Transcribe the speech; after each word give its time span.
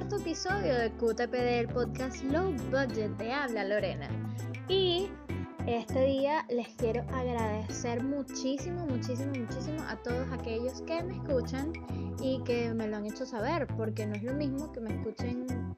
cuarto 0.00 0.16
episodio 0.16 0.78
de 0.78 0.90
QTPD, 0.92 1.60
el 1.60 1.68
podcast 1.68 2.24
Low 2.24 2.54
Budget 2.70 3.18
de 3.18 3.32
Habla 3.34 3.64
Lorena. 3.64 4.08
Y 4.66 5.10
este 5.66 6.04
día 6.06 6.46
les 6.48 6.68
quiero 6.68 7.02
agradecer 7.12 8.02
muchísimo, 8.02 8.86
muchísimo, 8.86 9.30
muchísimo 9.38 9.82
a 9.88 9.96
todos 9.96 10.26
aquellos 10.32 10.80
que 10.82 11.02
me 11.02 11.16
escuchan 11.16 11.72
y 12.22 12.42
que 12.44 12.72
me 12.72 12.88
lo 12.88 12.96
han 12.96 13.04
hecho 13.04 13.26
saber, 13.26 13.66
porque 13.76 14.06
no 14.06 14.14
es 14.14 14.22
lo 14.22 14.32
mismo 14.32 14.72
que 14.72 14.80
me 14.80 14.94
escuchen 14.94 15.69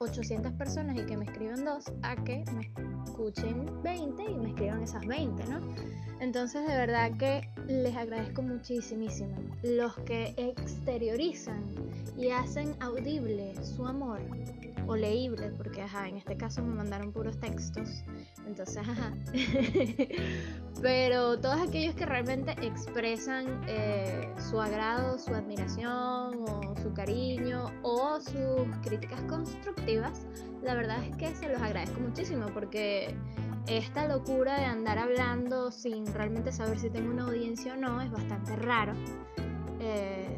800 0.00 0.52
personas 0.52 0.96
y 0.96 1.04
que 1.06 1.16
me 1.16 1.24
escriban 1.24 1.64
dos 1.64 1.90
a 2.02 2.14
que 2.22 2.44
me 2.54 2.70
escuchen 3.04 3.82
20 3.82 4.22
y 4.30 4.34
me 4.36 4.50
escriban 4.50 4.80
esas 4.80 5.04
20, 5.04 5.44
¿no? 5.46 5.58
Entonces 6.20 6.64
de 6.68 6.76
verdad 6.76 7.10
que 7.18 7.50
les 7.66 7.96
agradezco 7.96 8.42
muchísimo 8.42 9.08
los 9.64 9.96
que 10.06 10.34
exteriorizan 10.36 11.64
y 12.16 12.30
hacen 12.30 12.76
audible 12.78 13.56
su 13.64 13.84
amor 13.88 14.20
o 14.86 14.94
leíble, 14.94 15.50
porque 15.56 15.82
ajá, 15.82 16.08
en 16.08 16.16
este 16.16 16.36
caso 16.36 16.62
me 16.62 16.76
mandaron 16.76 17.12
puros 17.12 17.38
textos, 17.40 18.04
entonces 18.46 18.78
ajá. 18.78 19.12
Pero 20.80 21.40
todos 21.40 21.60
aquellos 21.60 21.96
que 21.96 22.06
realmente 22.06 22.52
expresan 22.64 23.62
eh, 23.66 24.32
su 24.48 24.60
agrado, 24.60 25.18
su 25.18 25.34
admiración 25.34 26.44
o 26.48 26.74
su 26.82 26.92
cariño 26.94 27.27
sus 28.20 28.66
críticas 28.82 29.20
constructivas, 29.22 30.26
la 30.62 30.74
verdad 30.74 31.02
es 31.04 31.16
que 31.16 31.34
se 31.34 31.48
los 31.48 31.60
agradezco 31.60 32.00
muchísimo 32.00 32.46
porque 32.52 33.14
esta 33.66 34.08
locura 34.08 34.58
de 34.58 34.64
andar 34.64 34.98
hablando 34.98 35.70
sin 35.70 36.06
realmente 36.12 36.52
saber 36.52 36.78
si 36.78 36.90
tengo 36.90 37.10
una 37.10 37.24
audiencia 37.24 37.74
o 37.74 37.76
no 37.76 38.00
es 38.00 38.10
bastante 38.10 38.56
raro. 38.56 38.92
Eh, 39.80 40.37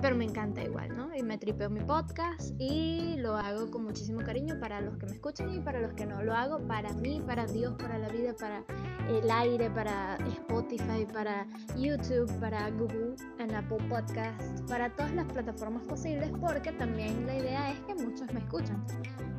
pero 0.00 0.16
me 0.16 0.24
encanta 0.24 0.62
igual, 0.62 0.96
¿no? 0.96 1.14
Y 1.14 1.22
me 1.22 1.38
tripeo 1.38 1.68
mi 1.68 1.80
podcast 1.80 2.54
y 2.58 3.16
lo 3.18 3.36
hago 3.36 3.70
con 3.70 3.84
muchísimo 3.84 4.20
cariño 4.20 4.58
para 4.58 4.80
los 4.80 4.96
que 4.96 5.06
me 5.06 5.12
escuchan 5.12 5.52
y 5.54 5.60
para 5.60 5.80
los 5.80 5.92
que 5.92 6.06
no. 6.06 6.22
Lo 6.22 6.34
hago 6.34 6.58
para 6.66 6.92
mí, 6.94 7.22
para 7.26 7.46
Dios, 7.46 7.74
para 7.78 7.98
la 7.98 8.08
vida, 8.08 8.34
para 8.38 8.64
el 9.08 9.30
aire, 9.30 9.70
para 9.70 10.16
Spotify, 10.28 11.06
para 11.12 11.46
YouTube, 11.76 12.30
para 12.40 12.70
Google, 12.70 13.16
en 13.38 13.54
Apple 13.54 13.78
Podcast, 13.88 14.68
para 14.68 14.90
todas 14.90 15.12
las 15.14 15.26
plataformas 15.26 15.82
posibles, 15.84 16.30
porque 16.40 16.72
también 16.72 17.26
la 17.26 17.36
idea 17.36 17.72
es 17.72 17.80
que 17.80 17.94
muchos 17.94 18.32
me 18.32 18.40
escuchan. 18.40 18.84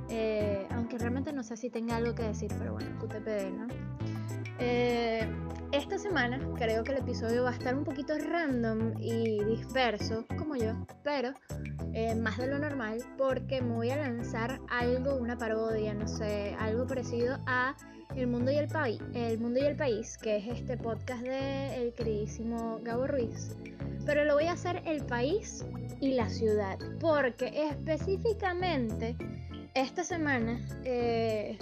Eh, 0.10 0.68
aunque 0.72 0.98
realmente 0.98 1.32
no 1.32 1.42
sé 1.42 1.56
si 1.56 1.70
tenga 1.70 1.96
algo 1.96 2.14
que 2.14 2.24
decir, 2.24 2.52
pero 2.60 2.74
bueno, 2.74 2.90
QTPD, 3.00 3.52
¿no? 3.58 3.68
Eh, 4.64 5.28
esta 5.72 5.98
semana 5.98 6.40
creo 6.56 6.84
que 6.84 6.92
el 6.92 7.00
episodio 7.00 7.44
va 7.44 7.50
a 7.50 7.54
estar 7.54 7.74
un 7.74 7.84
poquito 7.84 8.16
random 8.16 8.94
y 9.00 9.44
disperso, 9.44 10.24
como 10.38 10.56
yo, 10.56 10.74
pero 11.04 11.34
eh, 11.94 12.14
más 12.14 12.38
de 12.38 12.46
lo 12.46 12.60
normal 12.60 13.00
porque 13.18 13.60
me 13.60 13.74
voy 13.74 13.90
a 13.90 13.96
lanzar 13.96 14.60
algo, 14.70 15.16
una 15.16 15.36
parodia, 15.36 15.96
no 15.96 16.08
sé, 16.08 16.56
algo 16.60 16.86
parecido 16.86 17.40
a 17.48 17.76
El 18.16 18.28
Mundo 18.28 18.52
y 18.52 18.58
el 18.58 18.68
País, 18.68 19.02
El 19.16 19.40
Mundo 19.40 19.60
y 19.60 19.64
el 19.64 19.76
País, 19.76 20.16
que 20.20 20.38
es 20.38 20.48
este 20.48 20.78
podcast 20.78 21.24
de 21.24 21.82
el 21.82 21.94
queridísimo 21.94 22.80
Gabo 22.84 23.08
Ruiz. 23.08 23.56
Pero 24.06 24.26
lo 24.26 24.36
voy 24.36 24.46
a 24.46 24.52
hacer 24.52 24.84
el 24.86 25.04
país 25.06 25.66
y 26.00 26.14
la 26.14 26.30
ciudad, 26.30 26.78
porque 27.00 27.68
específicamente 27.68 29.16
esta 29.74 30.04
semana 30.04 30.60
eh, 30.84 31.58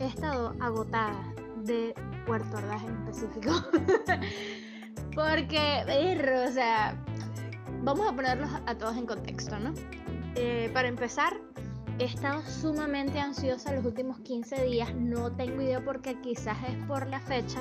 he 0.00 0.06
estado 0.06 0.54
agotada 0.60 1.34
de 1.64 1.94
Puerto 2.26 2.56
Ordaz 2.56 2.82
en 2.84 2.96
específico. 3.08 3.52
Porque, 5.14 5.84
o 6.48 6.52
sea, 6.52 6.96
vamos 7.82 8.08
a 8.08 8.14
ponerlos 8.14 8.50
a 8.66 8.74
todos 8.76 8.96
en 8.96 9.06
contexto, 9.06 9.58
¿no? 9.58 9.74
Eh, 10.34 10.70
para 10.72 10.88
empezar, 10.88 11.32
he 11.98 12.04
estado 12.04 12.42
sumamente 12.42 13.18
ansiosa 13.18 13.72
los 13.72 13.84
últimos 13.84 14.20
15 14.20 14.64
días. 14.64 14.94
No 14.94 15.32
tengo 15.32 15.60
idea 15.62 15.84
porque 15.84 16.20
quizás 16.20 16.56
es 16.68 16.76
por 16.86 17.06
la 17.08 17.20
fecha. 17.20 17.60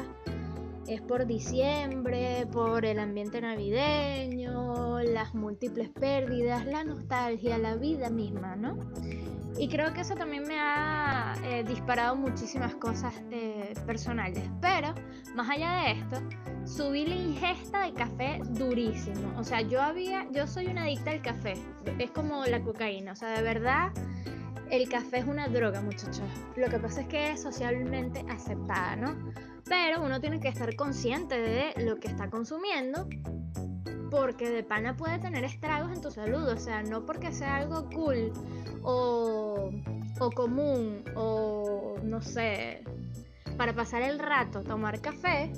Es 0.87 1.01
por 1.01 1.25
diciembre, 1.25 2.47
por 2.51 2.85
el 2.85 2.99
ambiente 2.99 3.41
navideño, 3.41 4.99
las 4.99 5.33
múltiples 5.33 5.89
pérdidas, 5.89 6.65
la 6.65 6.83
nostalgia, 6.83 7.57
la 7.57 7.75
vida 7.75 8.09
misma, 8.09 8.55
¿no? 8.55 8.77
Y 9.59 9.67
creo 9.69 9.91
que 9.93 10.01
eso 10.01 10.15
también 10.15 10.43
me 10.43 10.59
ha 10.59 11.35
eh, 11.43 11.63
disparado 11.63 12.15
muchísimas 12.15 12.75
cosas 12.75 13.13
eh, 13.31 13.73
personales. 13.87 14.43
Pero, 14.61 14.93
más 15.35 15.49
allá 15.49 15.83
de 15.83 15.91
esto, 15.91 16.21
subí 16.65 17.05
la 17.05 17.15
ingesta 17.15 17.85
de 17.85 17.93
café 17.93 18.39
durísimo. 18.49 19.33
O 19.37 19.43
sea, 19.43 19.61
yo 19.61 19.81
había, 19.81 20.27
yo 20.31 20.45
soy 20.45 20.67
una 20.67 20.83
adicta 20.83 21.09
al 21.09 21.21
café. 21.21 21.55
Es 21.97 22.11
como 22.11 22.45
la 22.45 22.61
cocaína. 22.61 23.13
O 23.13 23.15
sea, 23.15 23.29
de 23.29 23.41
verdad, 23.41 23.91
el 24.69 24.87
café 24.89 25.19
es 25.19 25.25
una 25.25 25.47
droga, 25.47 25.81
muchachos. 25.81 26.27
Lo 26.55 26.67
que 26.69 26.77
pasa 26.77 27.01
es 27.01 27.07
que 27.07 27.31
es 27.31 27.41
socialmente 27.41 28.23
aceptada, 28.29 28.95
¿no? 28.95 29.15
Pero 29.65 30.03
uno 30.03 30.21
tiene 30.21 30.39
que 30.39 30.49
estar 30.49 30.75
consciente 30.75 31.39
de 31.39 31.73
lo 31.83 31.97
que 31.97 32.07
está 32.09 32.29
consumiendo 32.29 33.07
porque 34.09 34.49
de 34.49 34.63
pana 34.63 34.95
puede 34.95 35.19
tener 35.19 35.43
estragos 35.43 35.91
en 35.91 36.01
tu 36.01 36.11
salud, 36.11 36.47
o 36.47 36.57
sea, 36.57 36.83
no 36.83 37.05
porque 37.05 37.31
sea 37.31 37.57
algo 37.57 37.89
cool 37.89 38.31
o, 38.83 39.71
o 40.19 40.31
común 40.31 41.03
o 41.15 41.95
no 42.03 42.21
sé, 42.21 42.83
para 43.57 43.73
pasar 43.73 44.03
el 44.03 44.19
rato, 44.19 44.63
tomar 44.63 45.01
café, 45.01 45.51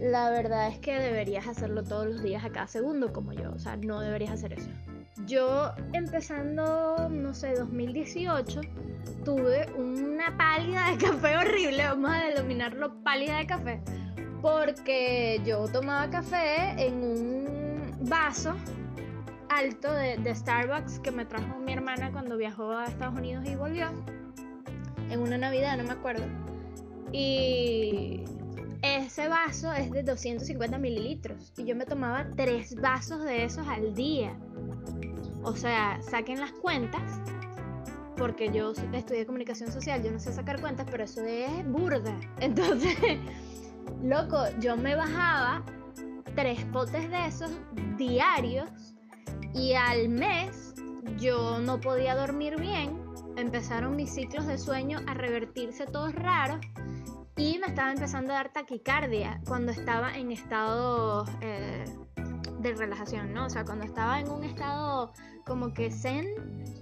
la 0.00 0.30
verdad 0.30 0.68
es 0.68 0.78
que 0.78 0.98
deberías 0.98 1.46
hacerlo 1.48 1.82
todos 1.82 2.06
los 2.06 2.22
días 2.22 2.44
a 2.44 2.50
cada 2.50 2.66
segundo 2.66 3.12
como 3.12 3.32
yo, 3.32 3.52
o 3.52 3.58
sea, 3.58 3.76
no 3.76 4.00
deberías 4.00 4.32
hacer 4.32 4.52
eso. 4.52 4.68
Yo 5.26 5.72
empezando, 5.92 7.08
no 7.10 7.34
sé, 7.34 7.54
2018, 7.54 8.60
tuve 9.24 9.66
una 9.76 10.36
pálida 10.36 10.90
de 10.90 10.98
café 10.98 11.36
horrible, 11.36 11.84
vamos 11.84 12.10
a 12.12 12.24
denominarlo 12.28 13.02
pálida 13.02 13.38
de 13.38 13.46
café, 13.46 13.80
porque 14.40 15.40
yo 15.44 15.66
tomaba 15.68 16.08
café 16.10 16.70
en 16.78 17.02
un 17.02 17.47
vaso 18.00 18.54
alto 19.48 19.92
de, 19.92 20.34
Starbucks 20.34 21.00
que 21.00 21.10
me 21.10 21.24
trajo 21.24 21.58
mi 21.58 21.72
hermana 21.72 22.12
cuando 22.12 22.36
viajó 22.36 22.72
a 22.72 22.86
Estados 22.86 23.18
Unidos 23.18 23.44
y 23.46 23.54
volvió. 23.54 23.88
En 25.10 25.20
una 25.20 25.38
Navidad, 25.38 25.76
no 25.78 25.84
me 25.84 25.92
acuerdo. 25.92 26.24
Y 27.12 28.24
ese 28.82 29.28
vaso 29.28 29.72
es 29.72 29.90
de 29.90 30.02
250 30.02 30.78
mililitros. 30.78 31.52
Y 31.56 31.64
yo 31.64 31.74
me 31.74 31.86
tomaba 31.86 32.26
tres 32.36 32.74
vasos 32.76 33.24
de 33.24 33.44
esos 33.44 33.66
al 33.66 33.94
día. 33.94 34.36
O 35.42 35.56
sea, 35.56 35.98
saquen 36.02 36.40
las 36.40 36.52
cuentas. 36.52 37.20
Porque 38.16 38.50
yo 38.52 38.72
estudié 38.92 39.24
comunicación 39.24 39.70
social, 39.72 40.02
yo 40.02 40.10
no 40.10 40.18
sé 40.18 40.32
sacar 40.32 40.60
cuentas, 40.60 40.86
pero 40.90 41.04
eso 41.04 41.22
es 41.24 41.66
burda. 41.66 42.14
Entonces, 42.40 42.96
loco, 44.02 44.44
yo 44.60 44.76
me 44.76 44.94
bajaba 44.94 45.64
tres 46.38 46.64
potes 46.66 47.10
de 47.10 47.26
esos 47.26 47.50
diarios 47.96 48.70
y 49.54 49.72
al 49.72 50.08
mes 50.08 50.72
yo 51.18 51.58
no 51.58 51.80
podía 51.80 52.14
dormir 52.14 52.60
bien, 52.60 52.96
empezaron 53.36 53.96
mis 53.96 54.14
ciclos 54.14 54.46
de 54.46 54.56
sueño 54.56 55.00
a 55.08 55.14
revertirse 55.14 55.86
todos 55.86 56.14
raros 56.14 56.60
y 57.36 57.58
me 57.58 57.66
estaba 57.66 57.90
empezando 57.90 58.32
a 58.32 58.36
dar 58.36 58.52
taquicardia 58.52 59.40
cuando 59.48 59.72
estaba 59.72 60.16
en 60.16 60.30
estado 60.30 61.24
eh, 61.40 61.84
de 62.60 62.72
relajación, 62.72 63.34
¿no? 63.34 63.46
O 63.46 63.50
sea, 63.50 63.64
cuando 63.64 63.84
estaba 63.84 64.20
en 64.20 64.30
un 64.30 64.44
estado 64.44 65.12
como 65.44 65.74
que 65.74 65.90
zen, 65.90 66.24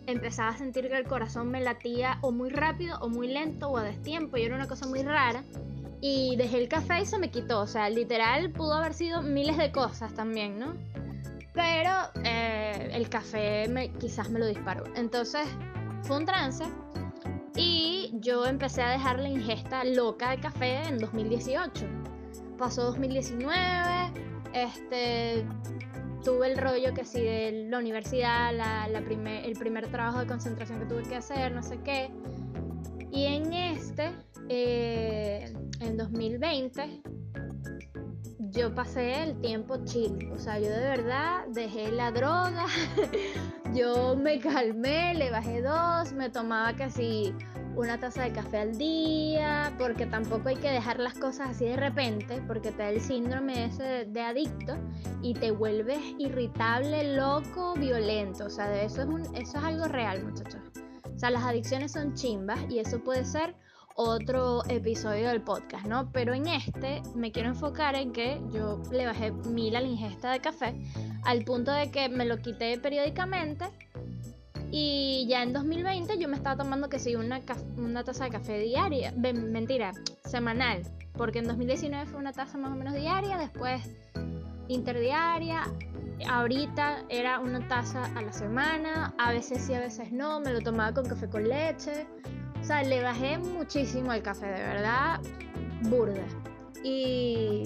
empezaba 0.07 0.51
a 0.51 0.59
sentir 0.59 0.87
que 0.89 0.99
el 0.99 1.07
corazón 1.07 1.51
me 1.51 1.63
latía 1.63 2.19
o 2.21 2.31
muy 2.31 2.51
rápido 2.51 2.99
o 3.01 3.09
muy 3.09 3.29
lento 3.29 3.71
o 3.71 3.79
a 3.79 3.83
destiempo 3.83 4.37
y 4.37 4.43
era 4.43 4.55
una 4.55 4.69
cosa 4.69 4.87
muy 4.87 5.03
rara 5.03 5.45
y 6.07 6.37
dejé 6.37 6.59
el 6.59 6.69
café 6.69 7.01
y 7.01 7.07
se 7.07 7.19
me 7.19 7.31
quitó. 7.31 7.61
O 7.61 7.67
sea, 7.67 7.91
literal 7.91 8.51
pudo 8.51 8.75
haber 8.75 8.95
sido 8.95 9.23
miles 9.23 9.57
de 9.57 9.73
cosas 9.73 10.15
también, 10.15 10.59
¿no? 10.59 10.75
Pero 11.53 11.91
eh, 12.23 12.91
el 12.93 13.09
café 13.09 13.67
me, 13.69 13.91
quizás 13.93 14.31
me 14.31 14.39
lo 14.39 14.47
disparó. 14.47 14.85
Entonces 14.95 15.47
fue 16.03 16.19
un 16.19 16.25
trance 16.25 16.65
y 17.57 18.13
yo 18.15 18.47
empecé 18.47 18.83
a 18.83 18.91
dejar 18.91 19.19
la 19.19 19.29
ingesta 19.29 19.83
loca 19.85 20.31
de 20.31 20.39
café 20.39 20.83
en 20.87 20.99
2018. 20.99 21.87
Pasó 22.59 22.85
2019, 22.85 23.51
este, 24.53 25.45
tuve 26.25 26.53
el 26.53 26.59
rollo 26.59 26.95
que 26.95 27.05
sí 27.05 27.21
de 27.21 27.67
la 27.69 27.79
universidad, 27.79 28.55
la, 28.55 28.87
la 28.89 28.99
el 28.99 29.57
primer 29.59 29.89
trabajo 29.89 30.21
de 30.21 30.27
concentración 30.27 30.79
que 30.79 30.87
tuve 30.87 31.03
que 31.03 31.17
hacer, 31.17 31.53
no 31.53 31.63
sé 31.63 31.81
qué. 31.83 32.11
Y 33.11 33.25
en 33.27 33.53
este 33.53 34.13
eh, 34.49 35.53
en 35.81 35.97
2020 35.97 37.03
yo 38.51 38.75
pasé 38.75 39.23
el 39.23 39.41
tiempo 39.41 39.85
chill, 39.85 40.31
o 40.33 40.39
sea, 40.39 40.59
yo 40.59 40.71
de 40.71 40.81
verdad 40.81 41.47
dejé 41.49 41.93
la 41.93 42.11
droga, 42.11 42.65
yo 43.75 44.17
me 44.17 44.39
calmé, 44.39 45.15
le 45.15 45.31
bajé 45.31 45.61
dos, 45.61 46.13
me 46.13 46.31
tomaba 46.31 46.75
casi 46.75 47.35
una 47.77 48.01
taza 48.01 48.23
de 48.23 48.33
café 48.33 48.59
al 48.59 48.79
día, 48.79 49.75
porque 49.79 50.07
tampoco 50.07 50.49
hay 50.49 50.57
que 50.57 50.71
dejar 50.71 50.99
las 50.99 51.15
cosas 51.15 51.51
así 51.51 51.67
de 51.67 51.77
repente, 51.77 52.43
porque 52.47 52.73
te 52.73 52.79
da 52.79 52.89
el 52.89 53.01
síndrome 53.01 53.67
ese 53.67 54.07
de, 54.07 54.21
adicto 54.23 54.75
y 55.21 55.35
te 55.35 55.51
vuelves 55.51 56.01
irritable, 56.19 57.15
loco, 57.15 57.75
violento. 57.75 58.47
O 58.47 58.51
sea, 58.51 58.69
de 58.69 58.87
eso 58.87 59.03
es, 59.03 59.09
un, 59.09 59.21
eso 59.37 59.59
es 59.59 59.65
algo 59.65 59.85
real, 59.85 60.25
muchachos. 60.25 60.61
O 61.15 61.19
sea, 61.19 61.31
las 61.31 61.43
adicciones 61.43 61.93
son 61.93 62.15
chimbas 62.15 62.59
y 62.71 62.79
eso 62.79 63.01
puede 63.01 63.27
ser 63.27 63.55
otro 63.97 64.63
episodio 64.69 65.29
del 65.29 65.41
podcast, 65.41 65.87
¿no? 65.87 66.13
Pero 66.13 66.35
en 66.35 66.47
este 66.47 67.03
me 67.15 67.33
quiero 67.33 67.49
enfocar 67.49 67.95
en 67.95 68.13
que 68.13 68.41
yo 68.53 68.83
le 68.93 69.07
bajé 69.07 69.33
mil 69.33 69.75
a 69.75 69.81
la 69.81 69.89
ingesta 69.89 70.31
de 70.31 70.41
café 70.41 70.75
al 71.25 71.45
punto 71.45 71.73
de 71.73 71.91
que 71.91 72.09
me 72.09 72.27
lo 72.27 72.39
quité 72.39 72.79
periódicamente 72.79 73.65
y 74.71 75.27
ya 75.29 75.43
en 75.43 75.53
2020 75.53 76.19
yo 76.19 76.29
me 76.29 76.37
estaba 76.37 76.57
tomando 76.57 76.89
que 76.89 76.99
sí 76.99 77.15
una, 77.15 77.41
una 77.77 78.05
taza 78.05 78.25
de 78.25 78.31
café 78.31 78.59
diaria, 78.59 79.13
mentira, 79.13 79.93
semanal, 80.25 80.83
porque 81.15 81.39
en 81.39 81.47
2019 81.47 82.07
fue 82.07 82.21
una 82.21 82.33
taza 82.33 82.59
más 82.59 82.73
o 82.73 82.75
menos 82.75 82.95
diaria, 82.95 83.39
después 83.39 83.83
interdiaria, 84.69 85.63
ahorita 86.29 87.05
era 87.09 87.39
una 87.39 87.67
taza 87.69 88.05
a 88.17 88.23
la 88.23 88.33
semana, 88.33 89.15
a 89.19 89.31
veces 89.31 89.63
sí, 89.63 89.75
a 89.75 89.81
veces 89.81 90.11
no, 90.13 90.41
me 90.41 90.53
lo 90.53 90.61
tomaba 90.61 90.93
con 90.93 91.07
café 91.07 91.29
con 91.29 91.49
leche, 91.49 92.07
o 92.61 92.65
sea, 92.65 92.83
le 92.83 93.03
bajé 93.03 93.39
muchísimo 93.39 94.11
al 94.11 94.23
café, 94.23 94.47
de 94.47 94.63
verdad, 94.63 95.21
burda. 95.83 96.27
Y 96.83 97.65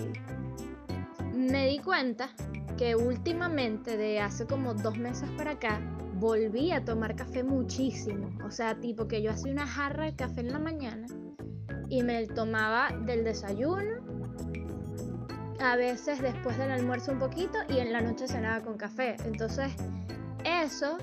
me 1.35 1.67
di 1.67 1.79
cuenta 1.79 2.31
que 2.77 2.97
últimamente, 2.97 3.97
de 3.97 4.21
hace 4.21 4.47
como 4.47 4.75
dos 4.75 4.97
meses 4.99 5.29
para 5.37 5.53
acá, 5.53 5.81
volví 6.15 6.71
a 6.71 6.85
tomar 6.85 7.17
café 7.17 7.43
muchísimo. 7.43 8.31
O 8.45 8.51
sea, 8.51 8.79
tipo 8.79 9.09
que 9.09 9.23
yo 9.23 9.31
hacía 9.31 9.53
una 9.53 9.67
jarra 9.67 10.05
de 10.05 10.15
café 10.15 10.41
en 10.41 10.53
la 10.53 10.59
mañana 10.59 11.07
y 11.89 12.03
me 12.03 12.27
tomaba 12.27 12.91
del 13.05 13.25
desayuno, 13.25 13.97
a 15.61 15.77
veces 15.77 16.23
después 16.23 16.57
del 16.57 16.71
almuerzo 16.71 17.13
un 17.13 17.19
poquito 17.19 17.59
y 17.69 17.79
en 17.79 17.93
la 17.93 18.01
noche 18.01 18.29
cenaba 18.29 18.63
con 18.63 18.77
café. 18.77 19.17
Entonces, 19.25 19.73
eso 20.45 20.99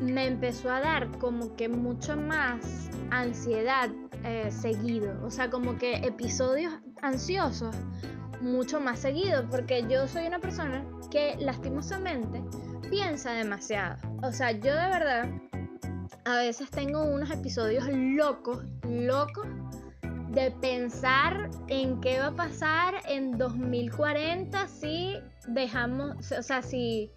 me 0.00 0.26
empezó 0.26 0.70
a 0.70 0.80
dar 0.80 1.18
como 1.18 1.54
que 1.56 1.68
mucho 1.68 2.16
más 2.16 2.90
ansiedad 3.10 3.90
eh, 4.24 4.50
seguido. 4.50 5.14
O 5.24 5.30
sea, 5.30 5.50
como 5.50 5.76
que 5.76 5.96
episodios 5.96 6.72
ansiosos 7.02 7.74
mucho 8.40 8.80
más 8.80 8.98
seguido. 8.98 9.48
Porque 9.50 9.84
yo 9.88 10.06
soy 10.08 10.26
una 10.26 10.38
persona 10.38 10.84
que 11.10 11.36
lastimosamente 11.38 12.42
piensa 12.90 13.32
demasiado. 13.32 13.96
O 14.22 14.32
sea, 14.32 14.52
yo 14.52 14.74
de 14.74 14.88
verdad 14.88 15.30
a 16.24 16.36
veces 16.38 16.70
tengo 16.70 17.04
unos 17.04 17.30
episodios 17.30 17.86
locos, 17.90 18.64
locos, 18.88 19.46
de 20.34 20.50
pensar 20.50 21.48
en 21.68 22.00
qué 22.00 22.18
va 22.18 22.26
a 22.26 22.34
pasar 22.34 22.94
en 23.08 23.38
2040 23.38 24.66
si 24.66 25.16
dejamos, 25.46 26.32
o 26.32 26.42
sea, 26.42 26.60
si 26.60 27.12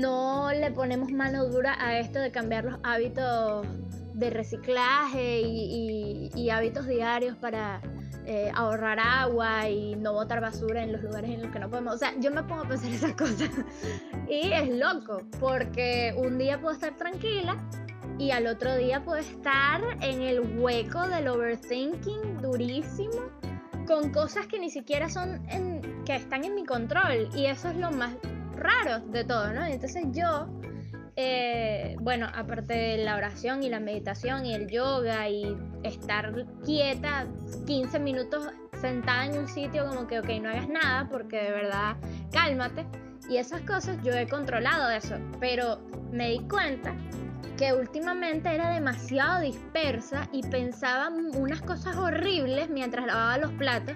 no 0.00 0.52
le 0.52 0.70
ponemos 0.70 1.10
mano 1.12 1.46
dura 1.46 1.76
a 1.78 1.98
esto 1.98 2.18
de 2.18 2.30
cambiar 2.30 2.64
los 2.64 2.80
hábitos 2.82 3.66
de 4.14 4.30
reciclaje 4.30 5.40
y 5.40 6.50
hábitos 6.50 6.86
diarios 6.86 7.36
para 7.36 7.80
eh, 8.26 8.50
ahorrar 8.54 8.98
agua 9.00 9.68
y 9.68 9.96
no 9.96 10.14
botar 10.14 10.40
basura 10.40 10.82
en 10.82 10.92
los 10.92 11.02
lugares 11.02 11.28
en 11.28 11.42
los 11.42 11.52
que 11.52 11.58
no 11.58 11.68
podemos. 11.68 11.96
O 11.96 11.98
sea, 11.98 12.14
yo 12.18 12.30
me 12.30 12.42
pongo 12.42 12.62
a 12.62 12.68
pensar 12.68 12.90
esas 12.90 13.12
cosas 13.12 13.50
y 14.28 14.50
es 14.50 14.70
loco 14.70 15.20
porque 15.38 16.14
un 16.16 16.38
día 16.38 16.58
puedo 16.58 16.72
estar 16.72 16.96
tranquila 16.96 17.58
y 18.18 18.30
al 18.30 18.46
otro 18.46 18.76
día 18.76 19.04
puedo 19.04 19.18
estar 19.18 19.82
en 20.00 20.22
el 20.22 20.58
hueco 20.58 21.06
del 21.06 21.28
overthinking 21.28 22.38
durísimo 22.40 23.28
con 23.86 24.10
cosas 24.10 24.46
que 24.46 24.58
ni 24.58 24.70
siquiera 24.70 25.10
son 25.10 25.46
en, 25.50 26.02
que 26.06 26.16
están 26.16 26.44
en 26.44 26.54
mi 26.54 26.64
control 26.64 27.28
y 27.34 27.44
eso 27.44 27.68
es 27.68 27.76
lo 27.76 27.90
más 27.90 28.14
raro 28.64 29.06
de 29.06 29.24
todo, 29.24 29.52
¿no? 29.52 29.64
Entonces 29.64 30.04
yo 30.12 30.48
eh, 31.16 31.94
bueno, 32.00 32.26
aparte 32.34 32.74
de 32.74 33.04
la 33.04 33.16
oración 33.16 33.62
y 33.62 33.68
la 33.68 33.78
meditación 33.78 34.44
y 34.46 34.54
el 34.54 34.68
yoga 34.68 35.28
y 35.28 35.56
estar 35.84 36.44
quieta 36.64 37.26
15 37.66 38.00
minutos 38.00 38.48
sentada 38.80 39.26
en 39.26 39.38
un 39.38 39.48
sitio 39.48 39.86
como 39.86 40.08
que, 40.08 40.18
ok, 40.18 40.28
no 40.42 40.48
hagas 40.48 40.68
nada 40.68 41.08
porque 41.08 41.36
de 41.36 41.50
verdad 41.52 41.96
cálmate. 42.32 42.84
Y 43.28 43.38
esas 43.38 43.62
cosas 43.62 43.96
yo 44.02 44.12
he 44.12 44.28
controlado 44.28 44.90
eso, 44.90 45.16
pero 45.40 45.78
me 46.10 46.30
di 46.30 46.40
cuenta 46.40 46.94
que 47.56 47.72
últimamente 47.72 48.52
era 48.52 48.70
demasiado 48.70 49.42
dispersa 49.42 50.28
y 50.32 50.42
pensaba 50.42 51.08
unas 51.08 51.60
cosas 51.62 51.96
horribles 51.96 52.68
mientras 52.68 53.06
lavaba 53.06 53.38
los 53.38 53.52
platos, 53.52 53.94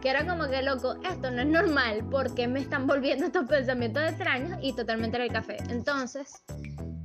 que 0.00 0.08
era 0.08 0.26
como 0.26 0.48
que 0.48 0.62
loco, 0.62 0.96
esto 1.08 1.30
no 1.30 1.42
es 1.42 1.48
normal, 1.48 2.04
porque 2.10 2.46
me 2.46 2.60
están 2.60 2.86
volviendo 2.86 3.26
estos 3.26 3.46
pensamientos 3.48 4.02
extraños? 4.04 4.58
Y 4.62 4.72
totalmente 4.74 5.16
era 5.16 5.24
el 5.24 5.32
café. 5.32 5.58
Entonces, 5.68 6.42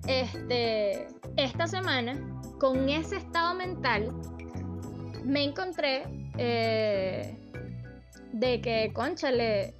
este, 0.07 1.07
esta 1.37 1.67
semana, 1.67 2.15
con 2.59 2.87
ese 2.87 3.17
estado 3.17 3.55
mental, 3.55 4.13
me 5.23 5.43
encontré 5.43 6.03
eh, 6.37 7.35
de 8.31 8.61
que, 8.61 8.91
conchale, 8.93 9.73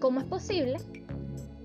¿cómo 0.00 0.20
es 0.20 0.26
posible 0.26 0.76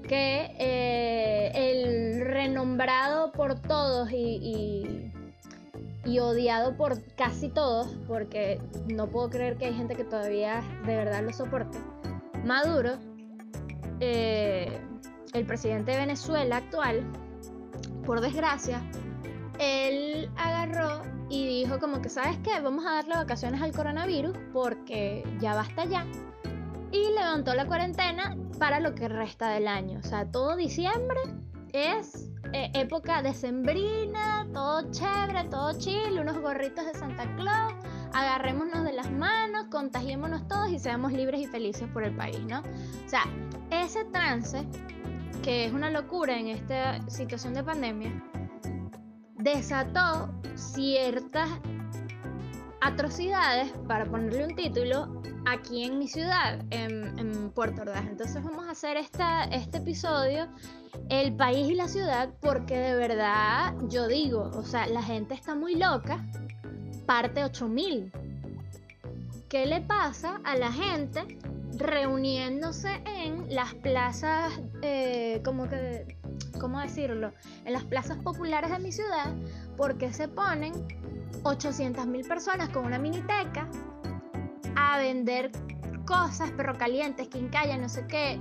que 0.07 0.55
eh, 0.59 1.51
el 1.53 2.25
renombrado 2.25 3.31
por 3.31 3.59
todos 3.59 4.11
y, 4.11 5.11
y, 6.05 6.19
odiado 6.19 6.77
por 6.77 7.01
casi 7.15 7.49
todos, 7.49 7.87
porque 8.07 8.61
no 8.93 9.07
puedo 9.07 9.29
creer 9.29 9.57
que 9.57 9.65
hay 9.65 9.73
gente 9.73 9.95
que 9.95 10.03
todavía 10.03 10.61
de 10.85 10.95
verdad 10.95 11.23
lo 11.23 11.33
soporte, 11.33 11.77
Maduro, 12.43 12.91
eh, 13.99 14.79
el 15.33 15.45
presidente 15.45 15.91
de 15.91 15.97
Venezuela 15.97 16.57
actual, 16.57 17.03
por 18.05 18.21
desgracia, 18.21 18.81
él 19.59 20.29
agarró 20.37 21.01
y 21.29 21.47
dijo 21.63 21.79
como 21.79 22.01
que, 22.01 22.09
¿sabes 22.09 22.37
qué? 22.43 22.59
Vamos 22.61 22.85
a 22.85 22.95
darle 22.95 23.15
vacaciones 23.15 23.61
al 23.61 23.71
coronavirus 23.71 24.37
porque 24.53 25.23
ya 25.39 25.55
basta 25.55 25.85
ya. 25.85 26.05
Y 26.95 27.13
levantó 27.13 27.53
la 27.53 27.65
cuarentena 27.65 28.37
para 28.57 28.79
lo 28.79 28.95
que 28.95 29.09
resta 29.09 29.49
del 29.49 29.67
año. 29.67 29.99
O 29.99 30.07
sea, 30.07 30.31
todo 30.31 30.55
diciembre 30.55 31.19
es 31.73 32.31
eh, 32.53 32.71
época 32.73 33.21
decembrina, 33.21 34.47
todo 34.53 34.89
chévere, 34.91 35.43
todo 35.49 35.77
chill, 35.77 36.17
unos 36.17 36.39
gorritos 36.39 36.85
de 36.85 36.93
Santa 36.97 37.25
Claus, 37.35 37.73
agarrémonos 38.13 38.85
de 38.85 38.93
las 38.93 39.11
manos, 39.11 39.65
contagiémonos 39.69 40.47
todos 40.47 40.69
y 40.69 40.79
seamos 40.79 41.11
libres 41.11 41.41
y 41.41 41.47
felices 41.47 41.85
por 41.89 42.05
el 42.05 42.15
país, 42.15 42.39
¿no? 42.47 42.61
O 42.61 43.09
sea, 43.09 43.23
ese 43.71 44.05
trance 44.05 44.65
que 45.43 45.65
es 45.65 45.73
una 45.73 45.89
locura 45.89 46.39
en 46.39 46.47
esta 46.47 47.01
situación 47.09 47.53
de 47.55 47.63
pandemia, 47.65 48.23
desató 49.33 50.33
ciertas 50.55 51.49
atrocidades, 52.85 53.71
para 53.87 54.05
ponerle 54.05 54.45
un 54.45 54.55
título, 54.55 55.21
aquí 55.45 55.83
en 55.83 55.97
mi 55.97 56.07
ciudad, 56.07 56.63
en, 56.69 57.51
Puerto 57.55 57.83
Ordaz. 57.83 58.05
Entonces 58.07 58.43
vamos 58.43 58.67
a 58.67 58.71
hacer 58.71 58.97
esta, 58.97 59.45
este 59.45 59.77
episodio, 59.77 60.47
el 61.09 61.33
país 61.35 61.69
y 61.69 61.73
la 61.73 61.87
ciudad, 61.87 62.33
porque 62.41 62.77
de 62.77 62.95
verdad 62.95 63.73
yo 63.87 64.07
digo, 64.07 64.51
o 64.53 64.63
sea, 64.63 64.87
la 64.87 65.01
gente 65.01 65.33
está 65.33 65.55
muy 65.55 65.75
loca, 65.75 66.25
parte 67.05 67.45
8000. 67.45 68.11
¿Qué 69.47 69.65
le 69.65 69.79
pasa 69.81 70.41
a 70.43 70.57
la 70.57 70.71
gente 70.71 71.39
reuniéndose 71.77 72.89
en 73.05 73.53
las 73.55 73.73
plazas, 73.75 74.51
eh, 74.81 75.41
como 75.45 75.69
que, 75.69 76.17
¿cómo 76.59 76.79
decirlo? 76.79 77.33
En 77.65 77.73
las 77.73 77.83
plazas 77.83 78.17
populares 78.17 78.71
de 78.71 78.79
mi 78.79 78.91
ciudad, 78.91 79.33
porque 79.77 80.11
se 80.13 80.27
ponen 80.27 80.73
800 81.43 82.07
mil 82.07 82.27
personas 82.27 82.69
con 82.69 82.85
una 82.85 82.99
miniteca 82.99 83.67
a 84.75 84.97
vender 84.97 85.51
cosas, 86.05 86.51
perro 86.51 86.77
calientes, 86.77 87.27
quincalla, 87.27 87.77
no 87.77 87.89
sé 87.89 88.05
qué, 88.07 88.39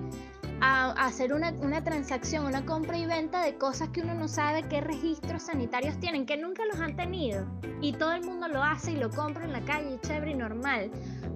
a, 0.61 0.93
hacer 0.93 1.33
una, 1.33 1.53
una, 1.61 1.83
transacción, 1.83 2.47
una 2.47 2.65
compra 2.65 2.99
y 2.99 3.07
venta 3.07 3.43
de 3.43 3.57
cosas 3.57 3.89
que 3.89 4.03
uno 4.03 4.15
no 4.15 4.29
sabe 4.29 4.63
qué 4.69 4.81
registros 4.81 5.45
sanitarios 5.45 5.99
tienen, 5.99 6.27
que 6.27 6.37
nunca 6.37 6.65
los 6.67 6.81
han 6.81 6.97
tenido. 6.97 7.47
Y 7.81 7.93
todo 7.93 8.13
el 8.13 8.23
mundo 8.25 8.49
lo 8.49 8.63
hace 8.63 8.93
y 8.93 8.97
lo 8.97 9.11
compra 9.11 9.45
en 9.45 9.53
la 9.53 9.61
calle, 9.63 9.99
chévere 10.01 10.33
y 10.33 10.35
normal. 10.35 10.91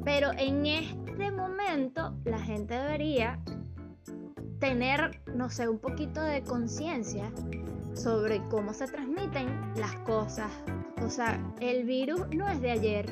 Pero 0.04 0.30
en 0.36 0.66
este 0.66 1.30
momento 1.30 2.14
la 2.24 2.38
gente 2.38 2.74
debería 2.74 3.38
tener, 4.58 5.20
no 5.34 5.50
sé, 5.50 5.68
un 5.68 5.78
poquito 5.78 6.20
de 6.22 6.42
conciencia 6.42 7.30
sobre 7.94 8.42
cómo 8.48 8.72
se 8.72 8.86
transmiten 8.86 9.48
las 9.76 9.94
cosas. 10.00 10.50
O 11.02 11.10
sea, 11.10 11.40
el 11.60 11.84
virus 11.84 12.22
no 12.34 12.48
es 12.48 12.60
de 12.60 12.70
ayer. 12.70 13.06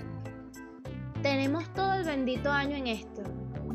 Tenemos 1.22 1.72
todo 1.74 1.94
el 1.94 2.04
bendito 2.04 2.50
año 2.50 2.76
en 2.76 2.86
esto. 2.86 3.22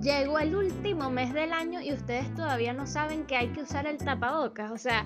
Llegó 0.01 0.39
el 0.39 0.55
último 0.55 1.11
mes 1.11 1.33
del 1.33 1.53
año 1.53 1.79
y 1.81 1.93
ustedes 1.93 2.33
todavía 2.33 2.73
no 2.73 2.87
saben 2.87 3.25
que 3.25 3.35
hay 3.35 3.49
que 3.49 3.61
usar 3.61 3.85
el 3.85 3.97
tapabocas. 3.97 4.71
O 4.71 4.77
sea, 4.77 5.03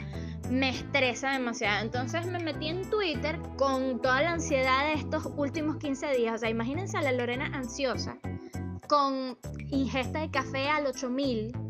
me 0.49 0.69
estresa 0.69 1.31
demasiado. 1.31 1.83
Entonces 1.83 2.25
me 2.25 2.39
metí 2.39 2.67
en 2.67 2.89
Twitter 2.89 3.39
con 3.57 4.01
toda 4.01 4.21
la 4.21 4.33
ansiedad 4.33 4.87
de 4.87 4.93
estos 4.93 5.27
últimos 5.37 5.77
15 5.77 6.15
días. 6.15 6.35
O 6.35 6.37
sea, 6.37 6.49
imagínense 6.49 6.97
a 6.97 7.01
la 7.01 7.11
Lorena 7.11 7.45
ansiosa, 7.47 8.17
con 8.87 9.37
ingesta 9.71 10.19
de 10.19 10.29
café 10.29 10.69
al 10.69 10.85
8000, 10.87 11.64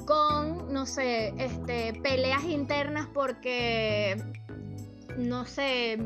con, 0.00 0.72
no 0.72 0.86
sé, 0.86 1.34
este, 1.38 1.92
peleas 2.02 2.44
internas 2.44 3.06
porque, 3.12 4.22
no 5.16 5.46
sé, 5.46 5.98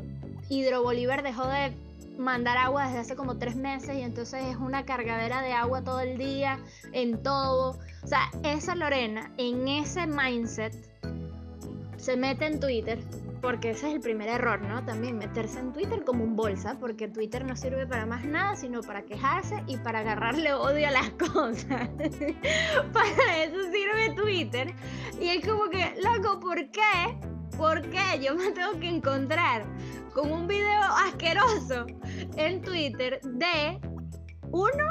Hidro 0.48 0.82
Bolívar 0.82 1.22
dejó 1.22 1.46
de 1.46 1.76
mandar 2.18 2.56
agua 2.56 2.86
desde 2.86 2.98
hace 2.98 3.16
como 3.16 3.38
tres 3.38 3.56
meses 3.56 3.96
y 3.96 4.02
entonces 4.02 4.44
es 4.44 4.56
una 4.56 4.84
cargadera 4.84 5.42
de 5.42 5.52
agua 5.52 5.82
todo 5.82 6.00
el 6.00 6.16
día, 6.16 6.58
en 6.92 7.22
todo. 7.22 7.78
O 8.02 8.06
sea, 8.06 8.30
esa 8.42 8.74
Lorena, 8.74 9.32
en 9.36 9.66
ese 9.68 10.06
mindset, 10.06 10.74
se 11.96 12.16
mete 12.16 12.46
en 12.46 12.60
Twitter, 12.60 12.98
porque 13.44 13.72
ese 13.72 13.88
es 13.88 13.94
el 13.96 14.00
primer 14.00 14.30
error, 14.30 14.62
¿no? 14.62 14.82
También 14.86 15.18
meterse 15.18 15.58
en 15.58 15.74
Twitter 15.74 16.02
como 16.02 16.24
un 16.24 16.34
bolsa, 16.34 16.78
porque 16.80 17.08
Twitter 17.08 17.44
no 17.44 17.54
sirve 17.54 17.86
para 17.86 18.06
más 18.06 18.24
nada, 18.24 18.56
sino 18.56 18.80
para 18.80 19.02
quejarse 19.02 19.62
y 19.66 19.76
para 19.76 19.98
agarrarle 19.98 20.54
odio 20.54 20.88
a 20.88 20.90
las 20.90 21.10
cosas. 21.30 21.90
para 22.92 23.44
eso 23.44 23.62
sirve 23.70 24.14
Twitter. 24.16 24.74
Y 25.20 25.28
es 25.28 25.46
como 25.46 25.68
que, 25.68 25.94
loco, 26.02 26.40
¿por 26.40 26.56
qué? 26.70 27.18
¿Por 27.58 27.82
qué 27.90 28.18
yo 28.22 28.34
me 28.34 28.50
tengo 28.52 28.80
que 28.80 28.88
encontrar 28.88 29.66
con 30.14 30.32
un 30.32 30.46
video 30.48 30.80
asqueroso 31.06 31.84
en 32.38 32.62
Twitter 32.62 33.20
de 33.24 33.78
uno, 34.52 34.84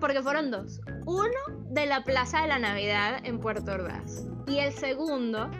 porque 0.00 0.22
fueron 0.22 0.50
dos, 0.50 0.80
uno 1.04 1.28
de 1.72 1.84
la 1.84 2.02
Plaza 2.04 2.40
de 2.40 2.48
la 2.48 2.58
Navidad 2.58 3.20
en 3.24 3.38
Puerto 3.38 3.72
Ordaz 3.72 4.24
y 4.46 4.60
el 4.60 4.72
segundo 4.72 5.50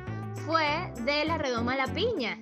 fue 0.47 0.93
de 1.05 1.25
la 1.25 1.39
Redoma 1.39 1.77
La 1.77 1.87
Piña. 1.87 2.39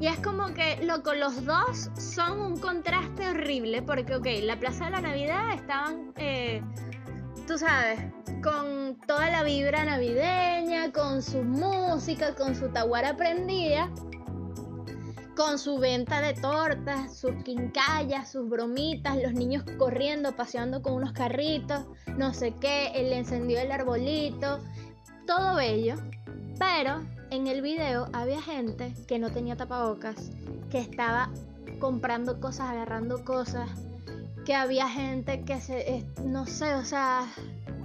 Y 0.00 0.06
es 0.06 0.18
como 0.20 0.54
que, 0.54 0.78
loco, 0.84 1.12
los 1.14 1.44
dos 1.44 1.90
son 1.98 2.40
un 2.40 2.58
contraste 2.58 3.28
horrible 3.28 3.82
porque, 3.82 4.14
ok, 4.14 4.26
la 4.42 4.58
Plaza 4.58 4.86
de 4.86 4.90
la 4.92 5.00
Navidad 5.00 5.54
estaban, 5.54 6.12
eh, 6.16 6.62
tú 7.46 7.58
sabes, 7.58 7.98
con 8.42 8.96
toda 9.06 9.30
la 9.30 9.42
vibra 9.42 9.84
navideña, 9.84 10.92
con 10.92 11.22
su 11.22 11.42
música, 11.42 12.34
con 12.36 12.54
su 12.54 12.68
taguara 12.68 13.16
prendida 13.16 13.90
con 15.38 15.56
su 15.56 15.78
venta 15.78 16.20
de 16.20 16.34
tortas, 16.34 17.16
sus 17.16 17.30
quincallas, 17.44 18.32
sus 18.32 18.48
bromitas, 18.48 19.16
los 19.22 19.34
niños 19.34 19.62
corriendo, 19.78 20.34
paseando 20.34 20.82
con 20.82 20.94
unos 20.94 21.12
carritos, 21.12 21.84
no 22.16 22.34
sé 22.34 22.56
qué, 22.60 22.88
el 22.96 23.12
encendido 23.12 23.60
del 23.60 23.70
arbolito, 23.70 24.58
todo 25.28 25.54
bello. 25.54 25.94
Pero 26.58 27.02
en 27.30 27.46
el 27.46 27.62
video 27.62 28.08
había 28.12 28.42
gente 28.42 28.94
que 29.06 29.18
no 29.18 29.30
tenía 29.30 29.56
tapabocas, 29.56 30.30
que 30.70 30.78
estaba 30.78 31.30
comprando 31.78 32.40
cosas, 32.40 32.70
agarrando 32.70 33.24
cosas, 33.24 33.70
que 34.44 34.54
había 34.54 34.88
gente 34.88 35.42
que 35.42 35.60
se, 35.60 36.04
no 36.24 36.46
sé, 36.46 36.74
o 36.74 36.84
sea, 36.84 37.26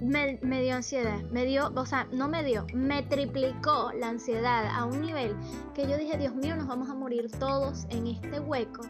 me, 0.00 0.38
dio 0.62 0.74
ansiedad, 0.74 1.20
me 1.30 1.44
dio, 1.44 1.72
o 1.74 1.86
sea, 1.86 2.06
no 2.12 2.28
me 2.28 2.42
dio, 2.42 2.66
me 2.74 3.02
triplicó 3.02 3.92
la 3.98 4.08
ansiedad 4.08 4.66
a 4.66 4.84
un 4.84 5.02
nivel 5.02 5.36
que 5.74 5.88
yo 5.88 5.96
dije, 5.96 6.18
Dios 6.18 6.34
mío, 6.34 6.56
nos 6.56 6.66
vamos 6.66 6.88
a 6.88 6.94
morir 6.94 7.30
todos 7.38 7.86
en 7.90 8.06
este 8.06 8.40
hueco. 8.40 8.82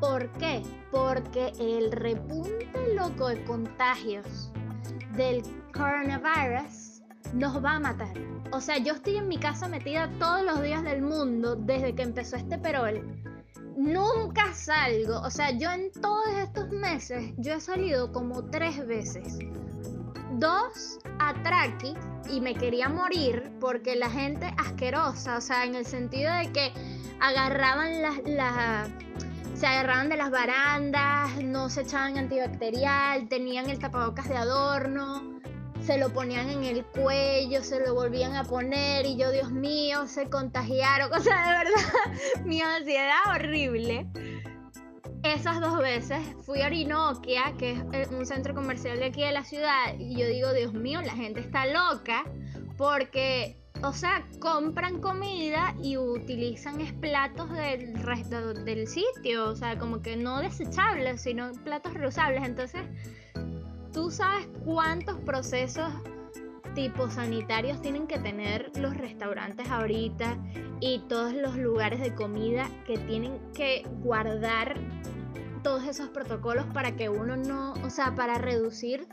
¿Por 0.00 0.30
qué? 0.32 0.62
Porque 0.90 1.52
el 1.58 1.90
repunte 1.92 2.94
loco 2.94 3.28
de 3.28 3.42
contagios 3.44 4.50
del 5.16 5.42
coronavirus 5.72 6.95
nos 7.34 7.64
va 7.64 7.76
a 7.76 7.80
matar. 7.80 8.12
O 8.52 8.60
sea, 8.60 8.78
yo 8.78 8.94
estoy 8.94 9.16
en 9.16 9.28
mi 9.28 9.38
casa 9.38 9.68
metida 9.68 10.10
todos 10.18 10.42
los 10.42 10.62
días 10.62 10.82
del 10.82 11.02
mundo 11.02 11.56
desde 11.56 11.94
que 11.94 12.02
empezó 12.02 12.36
este 12.36 12.58
perol. 12.58 13.02
Nunca 13.76 14.54
salgo. 14.54 15.20
O 15.20 15.30
sea, 15.30 15.50
yo 15.50 15.70
en 15.70 15.90
todos 15.92 16.28
estos 16.38 16.70
meses, 16.70 17.34
yo 17.36 17.54
he 17.54 17.60
salido 17.60 18.12
como 18.12 18.44
tres 18.44 18.86
veces 18.86 19.38
dos 20.38 20.98
atraqui 21.18 21.94
y 22.30 22.40
me 22.40 22.54
quería 22.54 22.88
morir 22.88 23.52
porque 23.60 23.96
la 23.96 24.10
gente 24.10 24.52
asquerosa, 24.58 25.36
o 25.36 25.40
sea, 25.40 25.64
en 25.64 25.74
el 25.74 25.86
sentido 25.86 26.32
de 26.34 26.52
que 26.52 26.72
agarraban 27.20 28.02
las, 28.02 28.88
se 29.54 29.66
agarraban 29.66 30.08
de 30.08 30.16
las 30.16 30.30
barandas, 30.30 31.42
no 31.42 31.70
se 31.70 31.82
echaban 31.82 32.18
antibacterial, 32.18 33.28
tenían 33.28 33.70
el 33.70 33.78
tapabocas 33.78 34.28
de 34.28 34.36
adorno, 34.36 35.35
se 35.86 35.98
lo 35.98 36.10
ponían 36.10 36.50
en 36.50 36.64
el 36.64 36.84
cuello, 36.84 37.62
se 37.62 37.78
lo 37.80 37.94
volvían 37.94 38.34
a 38.34 38.44
poner 38.44 39.06
y 39.06 39.16
yo, 39.16 39.30
Dios 39.30 39.52
mío, 39.52 40.06
se 40.08 40.28
contagiaron, 40.28 41.12
o 41.16 41.20
sea, 41.20 41.46
de 41.46 41.64
verdad, 41.64 42.44
mi 42.44 42.60
ansiedad 42.60 43.20
horrible 43.34 44.06
esas 45.22 45.60
dos 45.60 45.78
veces 45.78 46.20
fui 46.44 46.62
a 46.62 46.66
Orinoquia, 46.66 47.54
que 47.58 47.72
es 47.72 47.80
eh, 47.92 48.14
un 48.14 48.26
centro 48.26 48.54
comercial 48.54 48.98
de 48.98 49.06
aquí 49.06 49.22
de 49.22 49.32
la 49.32 49.44
ciudad, 49.44 49.98
y 49.98 50.16
yo 50.16 50.26
digo, 50.26 50.52
Dios 50.52 50.72
mío, 50.72 51.00
la 51.02 51.12
gente 51.12 51.40
está 51.40 51.66
loca 51.66 52.24
porque, 52.76 53.56
o 53.82 53.92
sea, 53.92 54.26
compran 54.40 55.00
comida 55.00 55.74
y 55.82 55.96
utilizan 55.96 56.78
platos 57.00 57.50
del 57.52 57.94
resto 58.02 58.54
del 58.54 58.86
sitio, 58.86 59.46
o 59.46 59.56
sea, 59.56 59.78
como 59.78 60.02
que 60.02 60.16
no 60.16 60.40
desechables, 60.40 61.22
sino 61.22 61.52
platos 61.64 61.94
reusables. 61.94 62.44
Entonces, 62.44 62.82
tú 63.96 64.10
sabes 64.10 64.46
cuántos 64.62 65.18
procesos 65.20 65.90
tipo 66.74 67.08
sanitarios 67.08 67.80
tienen 67.80 68.06
que 68.06 68.18
tener 68.18 68.70
los 68.78 68.94
restaurantes 68.94 69.70
ahorita 69.70 70.36
y 70.80 70.98
todos 71.08 71.32
los 71.32 71.56
lugares 71.56 72.00
de 72.00 72.14
comida 72.14 72.68
que 72.86 72.98
tienen 72.98 73.40
que 73.54 73.88
guardar 74.02 74.74
todos 75.62 75.84
esos 75.84 76.10
protocolos 76.10 76.66
para 76.74 76.94
que 76.94 77.08
uno 77.08 77.38
no, 77.38 77.72
o 77.82 77.88
sea, 77.88 78.14
para 78.14 78.36
reducir 78.36 79.08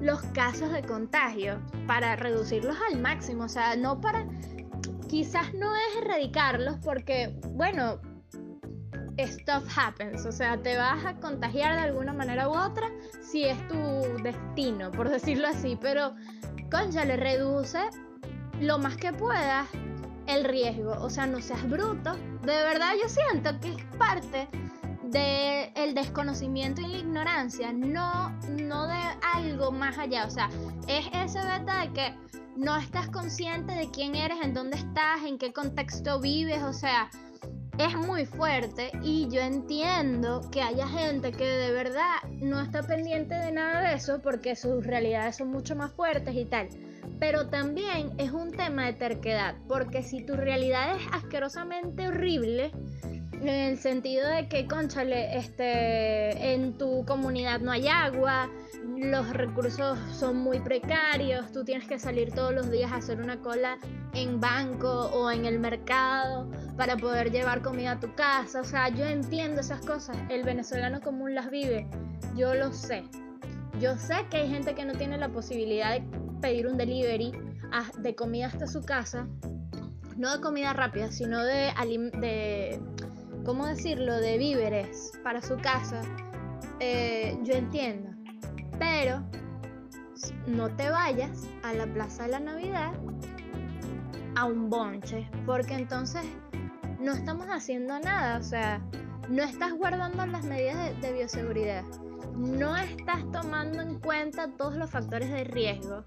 los 0.00 0.20
casos 0.22 0.72
de 0.72 0.82
contagio, 0.82 1.60
para 1.86 2.16
reducirlos 2.16 2.76
al 2.90 3.00
máximo, 3.00 3.44
o 3.44 3.48
sea, 3.48 3.76
no 3.76 4.00
para, 4.00 4.26
quizás 5.08 5.54
no 5.54 5.76
es 5.76 6.02
erradicarlos 6.02 6.78
porque, 6.82 7.38
bueno, 7.50 8.00
stuff 9.18 9.64
happens, 9.76 10.24
o 10.26 10.32
sea, 10.32 10.60
te 10.60 10.76
vas 10.76 11.04
a 11.04 11.14
contagiar 11.16 11.74
de 11.74 11.82
alguna 11.82 12.12
manera 12.12 12.48
u 12.48 12.52
otra 12.52 12.90
si 13.20 13.44
es 13.44 13.68
tu 13.68 14.22
destino, 14.22 14.90
por 14.90 15.08
decirlo 15.10 15.48
así, 15.48 15.78
pero, 15.80 16.14
concha, 16.70 17.04
le 17.04 17.16
reduce 17.16 17.80
lo 18.60 18.78
más 18.78 18.96
que 18.96 19.12
puedas 19.12 19.68
el 20.26 20.44
riesgo, 20.44 20.92
o 21.00 21.10
sea, 21.10 21.26
no 21.26 21.40
seas 21.40 21.68
bruto, 21.68 22.14
de 22.42 22.56
verdad 22.56 22.92
yo 23.00 23.08
siento 23.08 23.60
que 23.60 23.74
es 23.74 23.84
parte 23.98 24.48
de 25.14 25.72
el 25.76 25.94
desconocimiento 25.94 26.80
y 26.80 26.88
la 26.88 26.98
ignorancia, 26.98 27.72
no, 27.72 28.30
no 28.48 28.88
de 28.88 28.98
algo 29.34 29.70
más 29.70 29.96
allá. 29.96 30.26
O 30.26 30.30
sea, 30.30 30.50
es 30.88 31.06
ese 31.12 31.38
beta 31.46 31.80
de 31.80 31.92
que 31.92 32.14
no 32.56 32.76
estás 32.76 33.08
consciente 33.08 33.72
de 33.74 33.90
quién 33.90 34.14
eres, 34.14 34.38
en 34.42 34.54
dónde 34.54 34.76
estás, 34.76 35.22
en 35.24 35.38
qué 35.38 35.52
contexto 35.52 36.20
vives, 36.20 36.62
o 36.62 36.72
sea, 36.72 37.10
es 37.78 37.96
muy 37.96 38.24
fuerte 38.26 38.92
y 39.02 39.28
yo 39.30 39.40
entiendo 39.40 40.40
que 40.50 40.62
haya 40.62 40.86
gente 40.86 41.32
que 41.32 41.44
de 41.44 41.72
verdad 41.72 42.22
no 42.40 42.60
está 42.60 42.82
pendiente 42.82 43.34
de 43.34 43.52
nada 43.52 43.88
de 43.88 43.96
eso 43.96 44.20
porque 44.22 44.56
sus 44.56 44.86
realidades 44.86 45.36
son 45.36 45.48
mucho 45.48 45.74
más 45.74 45.92
fuertes 45.92 46.34
y 46.34 46.44
tal. 46.44 46.68
Pero 47.18 47.48
también 47.48 48.12
es 48.18 48.32
un 48.32 48.50
tema 48.50 48.86
de 48.86 48.92
terquedad, 48.94 49.56
porque 49.68 50.02
si 50.02 50.24
tu 50.24 50.34
realidad 50.34 50.96
es 50.96 51.02
asquerosamente 51.12 52.08
horrible, 52.08 52.72
en 53.32 53.48
el 53.48 53.78
sentido 53.78 54.28
de 54.28 54.48
que, 54.48 54.66
conchale, 54.66 55.36
este, 55.36 56.54
en 56.54 56.78
tu 56.78 57.04
comunidad 57.04 57.60
no 57.60 57.72
hay 57.72 57.88
agua, 57.88 58.50
los 58.96 59.32
recursos 59.32 59.98
son 60.12 60.36
muy 60.36 60.60
precarios, 60.60 61.50
tú 61.52 61.64
tienes 61.64 61.86
que 61.88 61.98
salir 61.98 62.32
todos 62.32 62.54
los 62.54 62.70
días 62.70 62.92
a 62.92 62.96
hacer 62.96 63.20
una 63.20 63.40
cola 63.40 63.78
en 64.12 64.40
banco 64.40 65.06
o 65.12 65.30
en 65.30 65.44
el 65.44 65.58
mercado 65.58 66.50
para 66.76 66.96
poder 66.96 67.30
llevar 67.30 67.62
comida 67.62 67.92
a 67.92 68.00
tu 68.00 68.14
casa. 68.14 68.60
O 68.60 68.64
sea, 68.64 68.88
yo 68.88 69.04
entiendo 69.04 69.60
esas 69.60 69.84
cosas, 69.84 70.16
el 70.28 70.44
venezolano 70.44 71.00
común 71.00 71.34
las 71.34 71.50
vive, 71.50 71.88
yo 72.36 72.54
lo 72.54 72.72
sé. 72.72 73.04
Yo 73.80 73.96
sé 73.96 74.26
que 74.30 74.38
hay 74.38 74.48
gente 74.48 74.74
que 74.74 74.84
no 74.84 74.92
tiene 74.94 75.18
la 75.18 75.28
posibilidad 75.28 75.92
de 75.92 76.04
pedir 76.40 76.66
un 76.66 76.76
delivery 76.76 77.32
de 77.98 78.14
comida 78.14 78.46
hasta 78.46 78.66
su 78.66 78.82
casa, 78.82 79.26
no 80.16 80.36
de 80.36 80.40
comida 80.40 80.72
rápida, 80.72 81.10
sino 81.10 81.42
de, 81.42 81.72
de 82.20 82.80
¿cómo 83.44 83.66
decirlo?, 83.66 84.20
de 84.20 84.38
víveres 84.38 85.12
para 85.24 85.42
su 85.42 85.56
casa, 85.56 86.02
eh, 86.78 87.36
yo 87.42 87.54
entiendo. 87.54 88.03
Pero 88.84 89.22
no 90.46 90.68
te 90.76 90.90
vayas 90.90 91.48
a 91.62 91.72
la 91.72 91.86
Plaza 91.86 92.24
de 92.24 92.32
la 92.32 92.40
Navidad 92.40 92.92
a 94.36 94.44
un 94.44 94.68
bonche, 94.68 95.26
porque 95.46 95.74
entonces 95.74 96.22
no 97.00 97.12
estamos 97.12 97.46
haciendo 97.46 97.98
nada, 97.98 98.36
o 98.38 98.42
sea, 98.42 98.82
no 99.30 99.42
estás 99.42 99.72
guardando 99.72 100.26
las 100.26 100.44
medidas 100.44 101.00
de, 101.00 101.12
bioseguridad, 101.14 101.82
no 102.36 102.76
estás 102.76 103.24
tomando 103.32 103.80
en 103.80 104.00
cuenta 104.00 104.48
todos 104.48 104.76
los 104.76 104.90
factores 104.90 105.30
de 105.30 105.44
riesgo 105.44 106.04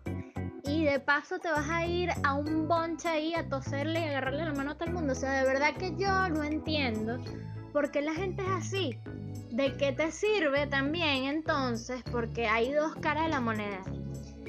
y 0.64 0.86
de 0.86 1.00
paso 1.00 1.40
te 1.40 1.50
vas 1.50 1.70
a 1.70 1.84
ir 1.88 2.12
a 2.24 2.36
un 2.36 2.68
bonche 2.68 3.10
ahí 3.10 3.34
a 3.34 3.50
toserle 3.50 4.02
y 4.02 4.04
agarrarle 4.04 4.46
la 4.46 4.54
mano 4.54 4.72
a 4.72 4.76
todo 4.76 4.86
el 4.86 4.94
mundo. 4.94 5.14
O 5.14 5.16
sea, 5.16 5.32
de 5.32 5.46
verdad 5.46 5.74
que 5.78 5.96
yo 5.96 6.30
no 6.30 6.44
entiendo 6.44 7.18
por 7.72 7.92
qué 7.92 8.02
la 8.02 8.14
gente 8.14 8.42
es 8.44 8.50
así. 8.50 9.00
¿De 9.52 9.76
qué 9.78 9.92
te 9.92 10.12
sirve 10.12 10.68
también 10.68 11.26
entonces? 11.26 12.04
Porque 12.12 12.48
hay 12.48 12.74
dos 12.74 12.96
caras 12.96 13.26
de 13.26 13.30
la 13.30 13.40
moneda. 13.40 13.82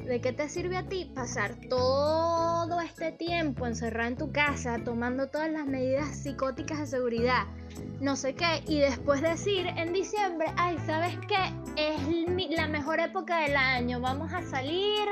¿De 0.05 0.21
qué 0.21 0.33
te 0.33 0.49
sirve 0.49 0.77
a 0.77 0.87
ti 0.87 1.11
pasar 1.15 1.57
todo 1.69 2.81
este 2.81 3.13
tiempo 3.13 3.67
encerrado 3.67 4.09
en 4.09 4.17
tu 4.17 4.33
casa, 4.33 4.79
tomando 4.83 5.29
todas 5.29 5.51
las 5.51 5.67
medidas 5.67 6.17
psicóticas 6.17 6.79
de 6.79 6.87
seguridad? 6.87 7.45
No 8.01 8.17
sé 8.17 8.35
qué, 8.35 8.63
y 8.67 8.81
después 8.81 9.21
decir 9.21 9.67
en 9.67 9.93
diciembre, 9.93 10.49
ay, 10.57 10.79
¿sabes 10.87 11.19
qué? 11.29 11.53
Es 11.77 12.01
la 12.57 12.69
mejor 12.69 13.01
época 13.01 13.41
del 13.41 13.57
año, 13.57 14.01
vamos 14.01 14.33
a 14.33 14.43
salir, 14.43 15.07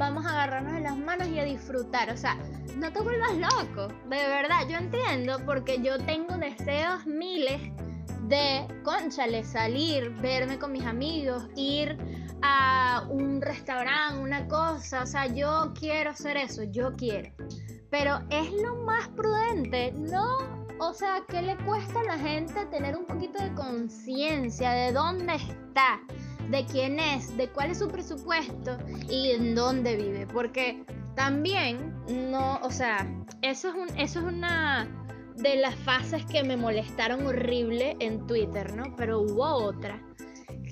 vamos 0.00 0.24
a 0.24 0.30
agarrarnos 0.30 0.72
en 0.72 0.84
las 0.84 0.96
manos 0.96 1.28
y 1.28 1.38
a 1.38 1.44
disfrutar. 1.44 2.10
O 2.10 2.16
sea, 2.16 2.36
no 2.76 2.90
te 2.90 3.00
vuelvas 3.00 3.34
loco, 3.36 3.88
de 4.08 4.16
verdad, 4.16 4.66
yo 4.68 4.78
entiendo 4.78 5.38
porque 5.44 5.80
yo 5.82 5.98
tengo 5.98 6.36
deseos 6.38 7.06
miles 7.06 7.60
de, 8.22 8.66
conchale, 8.82 9.44
salir, 9.44 10.10
verme 10.22 10.58
con 10.58 10.72
mis 10.72 10.86
amigos, 10.86 11.46
ir 11.54 11.98
a 12.42 13.04
un 13.10 13.42
restaurante, 13.42 14.20
una 14.20 14.48
cosa, 14.48 15.02
o 15.02 15.06
sea, 15.06 15.26
yo 15.26 15.74
quiero 15.78 16.10
hacer 16.10 16.38
eso, 16.38 16.62
yo 16.62 16.96
quiero. 16.96 17.30
Pero 17.90 18.20
es 18.30 18.50
lo 18.62 18.76
más 18.76 19.08
prudente, 19.08 19.92
¿no? 19.92 20.38
O 20.78 20.94
sea, 20.94 21.22
¿qué 21.28 21.42
le 21.42 21.58
cuesta 21.58 22.00
a 22.00 22.04
la 22.04 22.18
gente 22.18 22.64
tener 22.66 22.96
un 22.96 23.04
poquito 23.04 23.42
de 23.42 23.52
conciencia 23.52 24.70
de 24.70 24.92
dónde 24.92 25.34
está, 25.34 26.00
de 26.50 26.64
quién 26.66 26.98
es, 26.98 27.36
de 27.36 27.48
cuál 27.48 27.70
es 27.70 27.78
su 27.78 27.88
presupuesto 27.88 28.76
y 29.08 29.30
en 29.30 29.54
dónde 29.54 29.96
vive? 29.96 30.26
Porque 30.26 30.84
también, 31.14 31.94
no, 32.30 32.58
o 32.62 32.70
sea, 32.70 33.06
eso 33.42 33.68
es, 33.68 33.74
un, 33.74 33.98
eso 33.98 34.20
es 34.20 34.24
una 34.24 34.88
de 35.36 35.56
las 35.56 35.74
fases 35.76 36.24
que 36.26 36.42
me 36.42 36.56
molestaron 36.56 37.26
horrible 37.26 37.96
en 38.00 38.26
Twitter, 38.26 38.74
¿no? 38.74 38.94
Pero 38.96 39.20
hubo 39.20 39.44
otra 39.44 40.00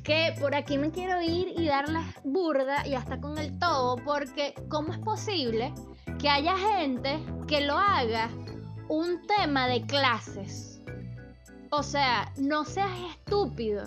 que 0.08 0.35
por 0.40 0.54
aquí 0.54 0.78
me 0.78 0.90
quiero 0.90 1.20
ir 1.20 1.52
y 1.54 1.66
darles 1.66 2.02
burda 2.25 2.87
y 2.87 2.94
hasta 2.94 3.20
con 3.20 3.37
el 3.37 3.58
todo, 3.58 3.97
porque 4.06 4.54
¿cómo 4.70 4.90
es 4.90 4.99
posible 5.00 5.75
que 6.18 6.30
haya 6.30 6.56
gente 6.56 7.18
que 7.47 7.61
lo 7.61 7.76
haga 7.76 8.30
un 8.88 9.26
tema 9.26 9.68
de 9.68 9.85
clases? 9.85 10.80
O 11.70 11.82
sea, 11.82 12.32
no 12.38 12.64
seas 12.64 12.90
estúpido. 13.11 13.85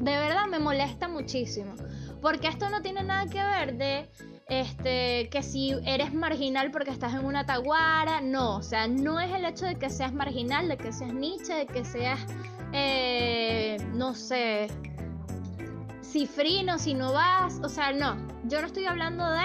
De 0.00 0.16
verdad 0.16 0.46
me 0.50 0.58
molesta 0.58 1.08
muchísimo. 1.08 1.74
Porque 2.20 2.48
esto 2.48 2.68
no 2.68 2.82
tiene 2.82 3.02
nada 3.02 3.26
que 3.26 3.42
ver 3.42 3.76
de 3.76 4.10
este, 4.48 5.28
que 5.30 5.42
si 5.42 5.74
eres 5.86 6.12
marginal 6.12 6.70
porque 6.70 6.90
estás 6.90 7.14
en 7.14 7.24
una 7.24 7.46
taguara, 7.46 8.20
no, 8.20 8.56
o 8.56 8.62
sea, 8.62 8.88
no 8.88 9.20
es 9.20 9.32
el 9.32 9.44
hecho 9.44 9.64
de 9.64 9.76
que 9.76 9.88
seas 9.88 10.12
marginal, 10.12 10.68
de 10.68 10.76
que 10.76 10.92
seas 10.92 11.14
Nietzsche, 11.14 11.54
de 11.54 11.66
que 11.66 11.84
seas, 11.84 12.18
eh, 12.72 13.76
no 13.94 14.14
sé, 14.14 14.66
cifrino, 16.02 16.78
si 16.78 16.94
no 16.94 17.12
vas, 17.12 17.60
o 17.62 17.68
sea, 17.68 17.92
no, 17.92 18.16
yo 18.44 18.60
no 18.60 18.66
estoy 18.66 18.86
hablando 18.86 19.30
de 19.30 19.44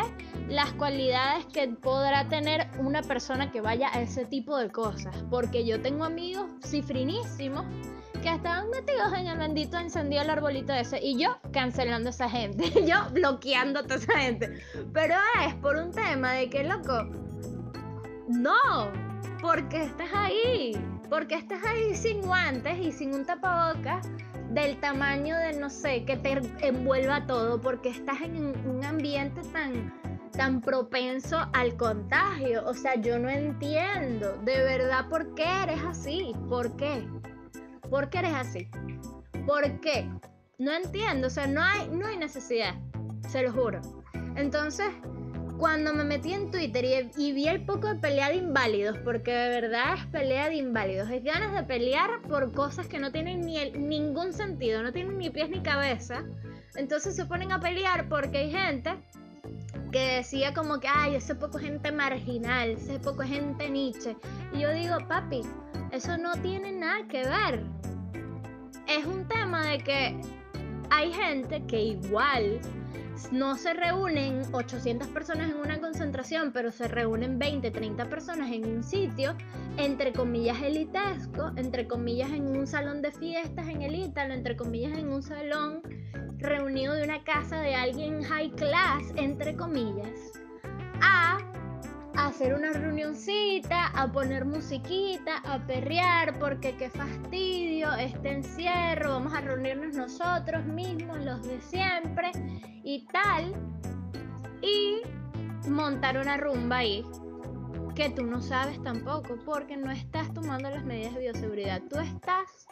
las 0.49 0.73
cualidades 0.73 1.45
que 1.47 1.67
podrá 1.69 2.27
tener 2.27 2.67
una 2.77 3.01
persona 3.01 3.51
que 3.51 3.61
vaya 3.61 3.89
a 3.93 4.01
ese 4.01 4.25
tipo 4.25 4.57
de 4.57 4.69
cosas, 4.69 5.15
porque 5.29 5.65
yo 5.65 5.81
tengo 5.81 6.03
amigos 6.03 6.45
cifrinísimos 6.63 7.65
que 8.21 8.29
estaban 8.29 8.69
metidos 8.69 9.13
en 9.13 9.27
el 9.27 9.37
bendito 9.37 9.77
encendido 9.77 10.21
el 10.21 10.29
arbolito 10.29 10.73
ese 10.73 10.99
y 11.03 11.19
yo 11.19 11.37
cancelando 11.51 12.09
a 12.09 12.11
esa 12.11 12.29
gente, 12.29 12.71
yo 12.85 12.95
bloqueando 13.11 13.79
a 13.79 13.83
toda 13.83 13.95
esa 13.95 14.19
gente, 14.19 14.59
pero 14.93 15.15
es 15.47 15.53
por 15.55 15.75
un 15.77 15.91
tema 15.91 16.33
de 16.33 16.49
que, 16.49 16.63
loco, 16.63 17.09
no, 18.27 18.91
porque 19.41 19.83
estás 19.83 20.09
ahí, 20.13 20.75
porque 21.09 21.35
estás 21.35 21.63
ahí 21.65 21.95
sin 21.95 22.21
guantes 22.21 22.79
y 22.79 22.91
sin 22.91 23.13
un 23.13 23.25
tapabocas 23.25 24.07
del 24.49 24.79
tamaño 24.79 25.35
de, 25.37 25.53
no 25.53 25.69
sé, 25.69 26.05
que 26.05 26.17
te 26.17 26.39
envuelva 26.61 27.25
todo, 27.25 27.59
porque 27.61 27.89
estás 27.89 28.21
en 28.21 28.37
un 28.67 28.83
ambiente 28.85 29.41
tan, 29.51 29.93
tan 30.35 30.61
propenso 30.61 31.37
al 31.53 31.75
contagio. 31.77 32.65
O 32.65 32.73
sea, 32.73 32.95
yo 32.95 33.19
no 33.19 33.29
entiendo, 33.29 34.37
de 34.43 34.63
verdad, 34.63 35.07
por 35.09 35.33
qué 35.35 35.45
eres 35.63 35.81
así, 35.83 36.33
por 36.49 36.75
qué, 36.75 37.07
por 37.89 38.09
qué 38.09 38.19
eres 38.19 38.33
así, 38.33 38.69
por 39.45 39.79
qué. 39.81 40.09
No 40.57 40.71
entiendo, 40.71 41.27
o 41.27 41.29
sea, 41.29 41.47
no 41.47 41.61
hay, 41.61 41.87
no 41.89 42.07
hay 42.07 42.17
necesidad, 42.17 42.75
se 43.27 43.43
lo 43.43 43.51
juro. 43.51 43.81
Entonces, 44.35 44.87
cuando 45.57 45.93
me 45.93 46.03
metí 46.03 46.33
en 46.33 46.51
Twitter 46.51 47.09
y, 47.17 47.31
vi 47.33 47.47
el 47.47 47.65
poco 47.65 47.87
de 47.87 47.95
pelea 47.95 48.29
de 48.29 48.35
inválidos, 48.35 48.97
porque 48.99 49.31
de 49.31 49.61
verdad 49.61 49.95
es 49.97 50.05
pelea 50.07 50.49
de 50.49 50.55
inválidos, 50.55 51.09
es 51.09 51.23
ganas 51.23 51.53
de 51.53 51.63
pelear 51.63 52.21
por 52.23 52.51
cosas 52.53 52.87
que 52.87 52.99
no 52.99 53.11
tienen 53.11 53.41
ni 53.41 53.71
ningún 53.71 54.33
sentido, 54.33 54.83
no 54.83 54.91
tienen 54.91 55.17
ni 55.17 55.29
pies 55.29 55.49
ni 55.49 55.61
cabeza. 55.61 56.23
Entonces 56.75 57.15
se 57.15 57.25
ponen 57.25 57.51
a 57.51 57.59
pelear 57.59 58.09
porque 58.09 58.39
hay 58.39 58.51
gente 58.51 58.95
que 59.95 60.17
decía 60.17 60.53
como 60.53 60.81
que, 60.81 60.89
ay, 60.89 61.15
ese 61.15 61.35
poco 61.35 61.57
gente 61.57 61.89
marginal, 61.89 62.71
ese 62.71 62.99
poco 62.99 63.23
gente 63.23 63.69
Nietzsche. 63.69 64.17
Y 64.51 64.59
yo 64.59 64.71
digo, 64.71 64.97
papi, 65.07 65.41
eso 65.93 66.17
no 66.17 66.33
tiene 66.41 66.73
nada 66.73 67.07
que 67.07 67.23
ver. 67.23 67.63
Es 68.87 69.05
un 69.05 69.25
tema 69.25 69.65
de 69.65 69.77
que 69.77 70.21
hay 70.89 71.13
gente 71.13 71.65
que 71.65 71.81
igual 71.81 72.59
no 73.31 73.55
se 73.55 73.73
reúnen 73.73 74.41
800 74.51 75.07
personas 75.07 75.51
en 75.51 75.55
una 75.55 75.79
concentración, 75.79 76.51
pero 76.51 76.73
se 76.73 76.89
reúnen 76.89 77.39
20, 77.39 77.71
30 77.71 78.09
personas 78.09 78.51
en 78.51 78.65
un 78.65 78.83
sitio, 78.83 79.33
entre 79.77 80.11
comillas 80.11 80.61
elitesco, 80.61 81.53
entre 81.55 81.87
comillas 81.87 82.31
en 82.31 82.47
un 82.57 82.67
salón 82.67 83.01
de 83.01 83.13
fiestas 83.13 83.69
en 83.69 83.81
el 83.81 83.95
Ítalo, 83.95 84.33
entre 84.33 84.57
comillas 84.57 84.97
en 84.97 85.07
un 85.07 85.23
salón 85.23 85.81
reunido 86.39 86.93
de 86.93 87.03
una 87.03 87.23
casa 87.23 87.59
de 87.61 87.75
alguien 87.75 88.23
high 88.23 88.51
class, 88.51 89.03
entre 89.15 89.55
comillas, 89.55 90.31
a 91.01 91.37
hacer 92.17 92.53
una 92.53 92.71
reunioncita, 92.71 93.87
a 93.87 94.11
poner 94.11 94.45
musiquita, 94.45 95.37
a 95.45 95.59
perrear, 95.65 96.37
porque 96.39 96.75
qué 96.75 96.89
fastidio 96.89 97.93
este 97.95 98.31
encierro, 98.31 99.11
vamos 99.11 99.33
a 99.33 99.41
reunirnos 99.41 99.95
nosotros 99.95 100.65
mismos, 100.65 101.17
los 101.23 101.41
de 101.43 101.59
siempre 101.61 102.31
y 102.83 103.05
tal, 103.11 103.53
y 104.61 105.01
montar 105.69 106.17
una 106.17 106.37
rumba 106.37 106.77
ahí 106.77 107.03
que 107.95 108.09
tú 108.09 108.23
no 108.25 108.41
sabes 108.41 108.81
tampoco, 108.83 109.37
porque 109.45 109.77
no 109.77 109.89
estás 109.89 110.33
tomando 110.33 110.69
las 110.69 110.83
medidas 110.83 111.13
de 111.13 111.21
bioseguridad, 111.21 111.81
tú 111.89 111.97
estás 111.97 112.67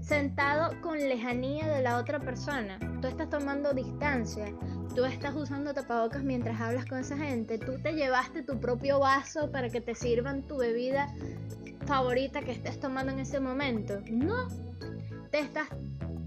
sentado 0.00 0.80
con 0.80 0.98
lejanía 0.98 1.66
de 1.66 1.82
la 1.82 1.98
otra 1.98 2.20
persona, 2.20 2.78
tú 3.00 3.08
estás 3.08 3.28
tomando 3.28 3.72
distancia, 3.72 4.54
tú 4.94 5.04
estás 5.04 5.34
usando 5.34 5.74
tapabocas 5.74 6.22
mientras 6.22 6.60
hablas 6.60 6.86
con 6.86 6.98
esa 6.98 7.16
gente, 7.16 7.58
tú 7.58 7.72
te 7.82 7.94
llevaste 7.94 8.44
tu 8.44 8.60
propio 8.60 9.00
vaso 9.00 9.50
para 9.50 9.68
que 9.68 9.80
te 9.80 9.96
sirvan 9.96 10.46
tu 10.46 10.58
bebida 10.58 11.12
favorita 11.86 12.42
que 12.42 12.52
estés 12.52 12.78
tomando 12.78 13.10
en 13.10 13.18
ese 13.18 13.40
momento. 13.40 14.00
No, 14.12 14.46
te 15.32 15.40
estás 15.40 15.66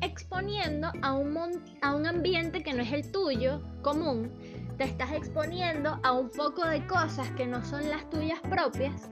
exponiendo 0.02 0.91
a 1.02 1.13
un, 1.13 1.38
a 1.82 1.95
un 1.95 2.06
ambiente 2.06 2.63
que 2.63 2.74
no 2.74 2.84
es 2.84 2.91
el 2.91 3.12
tuyo, 3.12 3.62
común. 3.82 4.32
Te 4.77 4.83
estás 4.83 5.11
exponiendo 5.13 5.99
a 6.03 6.11
un 6.11 6.29
poco 6.29 6.67
de 6.67 6.85
cosas 6.85 7.29
que 7.31 7.47
no 7.47 7.63
son 7.63 7.89
las 7.89 8.09
tuyas 8.09 8.39
propias 8.41 9.09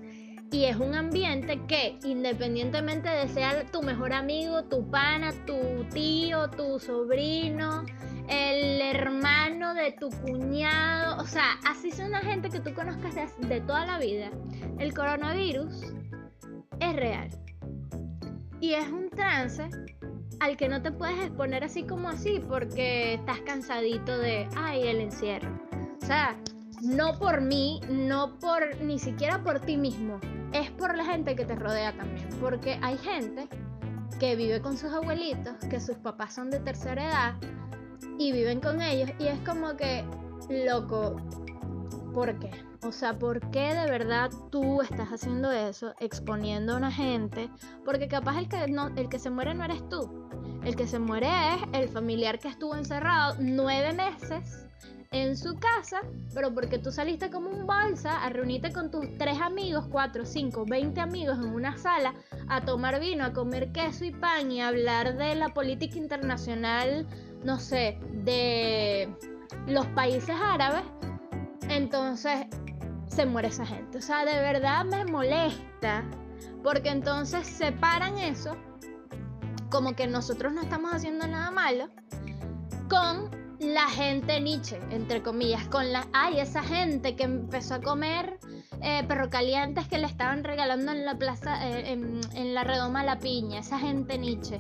y 0.53 0.65
es 0.65 0.75
un 0.75 0.93
ambiente 0.93 1.59
que 1.67 1.97
independientemente 2.03 3.09
de 3.09 3.27
ser 3.27 3.71
tu 3.71 3.81
mejor 3.81 4.13
amigo, 4.13 4.63
tu 4.65 4.87
pana, 4.91 5.31
tu 5.47 5.83
tío, 5.91 6.47
tu 6.51 6.79
sobrino, 6.79 7.83
el 8.29 8.79
hermano 8.81 9.73
de 9.73 9.93
tu 9.93 10.11
cuñado, 10.11 11.23
o 11.23 11.25
sea, 11.25 11.59
así 11.65 11.91
son 11.91 12.11
la 12.11 12.19
gente 12.19 12.51
que 12.51 12.59
tú 12.59 12.71
conozcas 12.75 13.15
de, 13.39 13.61
toda 13.61 13.87
la 13.87 13.97
vida, 13.97 14.29
el 14.77 14.93
coronavirus 14.93 15.93
es 16.79 16.95
real. 16.95 17.29
Y 18.59 18.75
es 18.75 18.87
un 18.89 19.09
trance 19.09 19.69
al 20.39 20.57
que 20.57 20.67
no 20.67 20.81
te 20.81 20.91
puedes 20.91 21.17
exponer 21.19 21.63
así 21.63 21.83
como 21.83 22.09
así 22.09 22.41
porque 22.47 23.15
estás 23.15 23.39
cansadito 23.41 24.17
de, 24.17 24.47
ay, 24.55 24.87
el 24.87 24.99
encierro. 25.01 25.49
O 26.01 26.05
sea, 26.05 26.35
no 26.81 27.17
por 27.17 27.41
mí, 27.41 27.79
no 27.89 28.37
por 28.39 28.81
ni 28.81 28.99
siquiera 28.99 29.43
por 29.43 29.59
ti 29.59 29.77
mismo, 29.77 30.19
es 30.51 30.69
por 30.71 30.95
la 30.97 31.05
gente 31.05 31.35
que 31.35 31.45
te 31.45 31.55
rodea 31.55 31.95
también, 31.95 32.27
porque 32.41 32.77
hay 32.81 32.97
gente 32.97 33.47
que 34.19 34.35
vive 34.35 34.61
con 34.61 34.77
sus 34.77 34.91
abuelitos, 34.91 35.55
que 35.69 35.79
sus 35.79 35.97
papás 35.97 36.33
son 36.33 36.49
de 36.49 36.59
tercera 36.59 37.05
edad, 37.05 37.35
y 38.17 38.31
viven 38.31 38.59
con 38.59 38.81
ellos 38.81 39.09
y 39.19 39.27
es 39.27 39.39
como 39.39 39.75
que, 39.75 40.03
loco, 40.49 41.15
¿por 42.13 42.37
qué? 42.39 42.51
O 42.85 42.91
sea, 42.91 43.17
¿por 43.17 43.49
qué 43.51 43.73
de 43.73 43.89
verdad 43.89 44.29
tú 44.51 44.81
estás 44.81 45.09
haciendo 45.09 45.51
eso, 45.51 45.93
exponiendo 45.99 46.73
a 46.73 46.77
una 46.77 46.91
gente? 46.91 47.49
Porque 47.85 48.09
capaz 48.09 48.37
el 48.37 48.49
que, 48.49 48.67
no, 48.67 48.87
el 48.97 49.07
que 49.07 49.19
se 49.19 49.29
muere 49.29 49.53
no 49.53 49.63
eres 49.63 49.87
tú. 49.87 50.29
El 50.65 50.75
que 50.75 50.85
se 50.85 50.99
muere 50.99 51.27
es 51.27 51.61
el 51.73 51.89
familiar 51.89 52.39
que 52.39 52.49
estuvo 52.49 52.75
encerrado 52.75 53.35
nueve 53.39 53.93
meses 53.93 54.67
en 55.11 55.37
su 55.37 55.55
casa, 55.59 56.01
pero 56.33 56.53
porque 56.53 56.79
tú 56.79 56.91
saliste 56.91 57.29
como 57.29 57.49
un 57.49 57.67
bolsa 57.67 58.23
a 58.23 58.29
reunirte 58.29 58.73
con 58.73 58.91
tus 58.91 59.17
tres 59.17 59.39
amigos, 59.39 59.85
cuatro, 59.89 60.25
cinco, 60.25 60.65
veinte 60.65 60.99
amigos 60.99 61.37
en 61.37 61.53
una 61.53 61.77
sala, 61.77 62.15
a 62.49 62.61
tomar 62.61 62.99
vino, 62.99 63.23
a 63.23 63.31
comer 63.31 63.71
queso 63.71 64.03
y 64.05 64.11
pan 64.11 64.51
y 64.51 64.59
a 64.59 64.69
hablar 64.69 65.15
de 65.15 65.35
la 65.35 65.53
política 65.53 65.97
internacional, 65.97 67.07
no 67.43 67.59
sé, 67.59 67.99
de 68.11 69.07
los 69.67 69.85
países 69.87 70.35
árabes, 70.35 70.83
entonces 71.69 72.47
se 73.13 73.25
muere 73.25 73.49
esa 73.49 73.65
gente. 73.65 73.99
O 73.99 74.01
sea, 74.01 74.25
de 74.25 74.39
verdad 74.39 74.85
me 74.85 75.05
molesta, 75.05 76.03
porque 76.63 76.89
entonces 76.89 77.45
separan 77.45 78.17
eso, 78.17 78.55
como 79.69 79.95
que 79.95 80.07
nosotros 80.07 80.53
no 80.53 80.61
estamos 80.61 80.93
haciendo 80.93 81.27
nada 81.27 81.51
malo, 81.51 81.89
con 82.89 83.29
la 83.59 83.87
gente 83.87 84.39
Nietzsche, 84.41 84.79
entre 84.89 85.21
comillas, 85.21 85.67
con 85.67 85.91
la, 85.93 86.07
ay, 86.11 86.39
esa 86.39 86.63
gente 86.63 87.15
que 87.15 87.23
empezó 87.23 87.75
a 87.75 87.81
comer 87.81 88.39
eh, 88.81 89.03
perro 89.07 89.29
calientes 89.29 89.87
que 89.87 89.97
le 89.97 90.07
estaban 90.07 90.43
regalando 90.43 90.91
en 90.91 91.05
la 91.05 91.17
plaza, 91.17 91.67
eh, 91.67 91.93
en, 91.93 92.19
en, 92.33 92.53
la 92.53 92.63
redoma 92.63 93.03
La 93.03 93.19
Piña, 93.19 93.59
esa 93.59 93.79
gente 93.79 94.17
Nietzsche, 94.17 94.59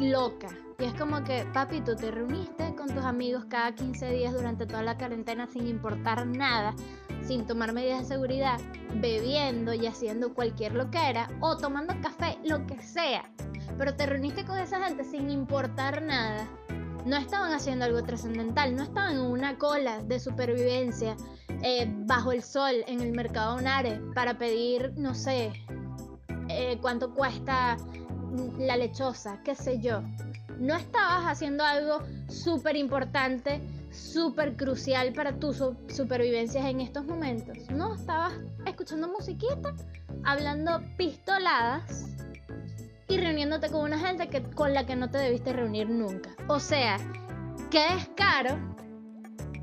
loca. 0.00 0.48
Y 0.80 0.84
es 0.84 0.94
como 0.94 1.22
que, 1.24 1.44
papi, 1.52 1.82
tú 1.82 1.94
te 1.94 2.10
reuniste 2.10 2.74
con 2.74 2.88
tus 2.88 3.04
amigos 3.04 3.44
cada 3.50 3.74
15 3.74 4.12
días 4.12 4.32
durante 4.32 4.66
toda 4.66 4.82
la 4.82 4.96
cuarentena 4.96 5.46
sin 5.46 5.66
importar 5.66 6.26
nada, 6.26 6.74
sin 7.22 7.46
tomar 7.46 7.74
medidas 7.74 8.00
de 8.00 8.14
seguridad, 8.14 8.58
bebiendo 8.94 9.74
y 9.74 9.86
haciendo 9.86 10.32
cualquier 10.32 10.74
lo 10.74 10.90
que 10.90 11.10
era, 11.10 11.28
o 11.40 11.58
tomando 11.58 11.94
café, 12.00 12.38
lo 12.44 12.66
que 12.66 12.80
sea. 12.80 13.30
Pero 13.76 13.94
te 13.94 14.06
reuniste 14.06 14.46
con 14.46 14.58
esa 14.58 14.82
gente 14.82 15.04
sin 15.04 15.28
importar 15.30 16.02
nada 16.02 16.48
no 17.04 17.16
estaban 17.16 17.52
haciendo 17.52 17.84
algo 17.84 18.02
trascendental, 18.02 18.76
no 18.76 18.82
estaban 18.82 19.14
en 19.14 19.20
una 19.20 19.56
cola 19.58 20.02
de 20.02 20.20
supervivencia 20.20 21.16
eh, 21.62 21.90
bajo 22.06 22.32
el 22.32 22.42
sol 22.42 22.84
en 22.86 23.00
el 23.00 23.12
mercado 23.12 23.56
Onare 23.56 24.00
para 24.14 24.38
pedir, 24.38 24.92
no 24.96 25.14
sé, 25.14 25.52
eh, 26.48 26.78
cuánto 26.80 27.14
cuesta 27.14 27.76
la 28.58 28.76
lechosa, 28.76 29.40
qué 29.42 29.54
sé 29.54 29.80
yo. 29.80 30.02
No 30.60 30.76
estabas 30.76 31.24
haciendo 31.24 31.64
algo 31.64 32.02
súper 32.28 32.76
importante, 32.76 33.62
súper 33.90 34.58
crucial 34.58 35.14
para 35.14 35.38
tu 35.38 35.54
supervivencia 35.54 36.68
en 36.68 36.80
estos 36.82 37.06
momentos. 37.06 37.56
No, 37.70 37.94
estabas 37.94 38.34
escuchando 38.66 39.08
musiquita, 39.08 39.74
hablando 40.22 40.82
pistoladas 40.98 42.14
y 43.08 43.16
reuniéndote 43.16 43.70
con 43.70 43.80
una 43.80 43.98
gente 43.98 44.28
que, 44.28 44.42
con 44.42 44.74
la 44.74 44.84
que 44.84 44.96
no 44.96 45.08
te 45.08 45.16
debiste 45.16 45.54
reunir 45.54 45.88
nunca. 45.88 46.28
O 46.46 46.60
sea, 46.60 46.98
¿qué 47.70 47.86
es 47.94 48.10
caro 48.14 48.58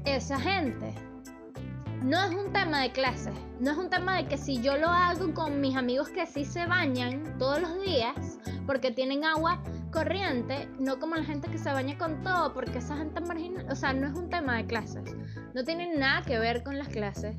esa 0.04 0.40
gente? 0.40 0.96
No 2.02 2.24
es 2.24 2.34
un 2.34 2.52
tema 2.52 2.82
de 2.82 2.92
clases, 2.92 3.36
no 3.60 3.70
es 3.70 3.78
un 3.78 3.92
tema 3.92 4.18
de 4.18 4.26
que 4.26 4.38
si 4.38 4.62
yo 4.64 4.76
lo 4.78 4.88
hago 4.88 5.32
con 5.36 5.62
mis 5.62 5.76
amigos 5.76 6.10
que 6.10 6.26
sí 6.26 6.44
se 6.44 6.66
bañan 6.66 7.38
todos 7.38 7.62
los 7.62 7.82
días 7.82 8.40
porque 8.66 8.92
tienen 8.92 9.24
agua 9.24 9.62
corriente, 9.98 10.70
no 10.78 11.00
como 11.00 11.16
la 11.16 11.24
gente 11.24 11.50
que 11.50 11.58
se 11.58 11.72
baña 11.72 11.98
con 11.98 12.22
todo 12.22 12.54
porque 12.54 12.78
esa 12.78 12.96
gente 12.98 13.20
marginal, 13.20 13.66
o 13.72 13.76
sea, 13.76 13.94
no 13.94 14.06
es 14.06 14.14
un 14.14 14.30
tema 14.30 14.58
de 14.58 14.68
clases, 14.68 15.16
no 15.56 15.64
tiene 15.64 15.98
nada 15.98 16.22
que 16.22 16.38
ver 16.38 16.62
con 16.62 16.78
las 16.78 16.90
clases, 16.90 17.36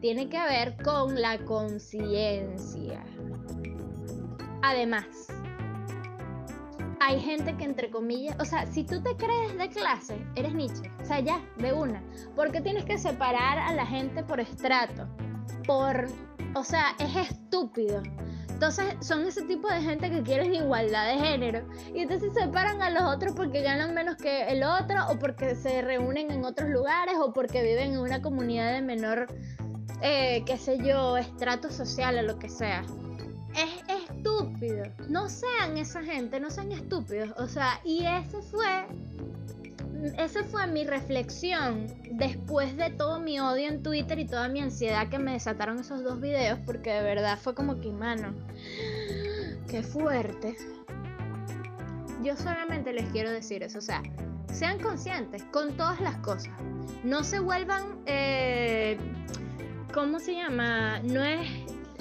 tiene 0.00 0.28
que 0.28 0.42
ver 0.42 0.76
con 0.82 1.20
la 1.20 1.38
conciencia. 1.44 3.04
Además, 4.62 5.28
hay 6.98 7.20
gente 7.20 7.56
que 7.56 7.62
entre 7.62 7.90
comillas, 7.90 8.36
o 8.40 8.44
sea, 8.44 8.66
si 8.66 8.82
tú 8.82 9.00
te 9.00 9.14
crees 9.14 9.56
de 9.56 9.68
clase, 9.68 10.26
eres 10.34 10.52
Nietzsche, 10.52 10.90
o 11.00 11.04
sea, 11.04 11.20
ya, 11.20 11.40
de 11.58 11.72
una. 11.72 12.02
porque 12.34 12.60
tienes 12.60 12.84
que 12.86 12.98
separar 12.98 13.56
a 13.56 13.72
la 13.72 13.86
gente 13.86 14.24
por 14.24 14.40
estrato? 14.40 15.06
Por, 15.64 16.06
o 16.56 16.64
sea, 16.64 16.86
es 16.98 17.30
estúpido. 17.30 18.02
Entonces 18.60 18.94
son 19.00 19.26
ese 19.26 19.40
tipo 19.44 19.68
de 19.68 19.80
gente 19.80 20.10
que 20.10 20.22
quieren 20.22 20.54
igualdad 20.54 21.06
de 21.06 21.18
género 21.18 21.66
y 21.94 22.00
entonces 22.00 22.34
separan 22.34 22.82
a 22.82 22.90
los 22.90 23.04
otros 23.04 23.32
porque 23.34 23.62
ganan 23.62 23.94
menos 23.94 24.16
que 24.16 24.48
el 24.48 24.62
otro 24.64 24.96
o 25.08 25.18
porque 25.18 25.54
se 25.54 25.80
reúnen 25.80 26.30
en 26.30 26.44
otros 26.44 26.68
lugares 26.68 27.14
o 27.18 27.32
porque 27.32 27.62
viven 27.62 27.94
en 27.94 28.00
una 28.00 28.20
comunidad 28.20 28.74
de 28.74 28.82
menor, 28.82 29.28
eh, 30.02 30.42
qué 30.44 30.58
sé 30.58 30.76
yo, 30.76 31.16
estrato 31.16 31.70
social 31.70 32.18
o 32.18 32.22
lo 32.22 32.38
que 32.38 32.50
sea 32.50 32.84
es 33.56 34.02
estúpido. 34.02 34.84
No 35.08 35.30
sean 35.30 35.78
esa 35.78 36.02
gente, 36.02 36.38
no 36.38 36.50
sean 36.50 36.70
estúpidos. 36.70 37.30
O 37.38 37.48
sea, 37.48 37.80
y 37.82 38.04
ese 38.04 38.42
fue. 38.42 38.86
Esa 40.16 40.44
fue 40.44 40.66
mi 40.66 40.84
reflexión 40.84 41.86
después 42.12 42.76
de 42.76 42.90
todo 42.90 43.20
mi 43.20 43.38
odio 43.38 43.68
en 43.68 43.82
Twitter 43.82 44.18
y 44.18 44.26
toda 44.26 44.48
mi 44.48 44.60
ansiedad 44.60 45.08
que 45.08 45.18
me 45.18 45.32
desataron 45.32 45.78
esos 45.78 46.02
dos 46.02 46.20
videos, 46.20 46.58
porque 46.64 46.90
de 46.90 47.02
verdad 47.02 47.38
fue 47.38 47.54
como 47.54 47.80
que, 47.80 47.92
mano, 47.92 48.34
qué 49.68 49.82
fuerte. 49.82 50.56
Yo 52.22 52.34
solamente 52.36 52.92
les 52.92 53.10
quiero 53.10 53.30
decir 53.30 53.62
eso, 53.62 53.78
o 53.78 53.82
sea, 53.82 54.02
sean 54.52 54.80
conscientes 54.80 55.42
con 55.44 55.76
todas 55.76 56.00
las 56.00 56.16
cosas. 56.16 56.52
No 57.04 57.22
se 57.22 57.40
vuelvan, 57.40 58.00
eh, 58.06 58.98
¿cómo 59.92 60.18
se 60.18 60.34
llama? 60.34 61.00
No 61.00 61.22
es, 61.22 61.48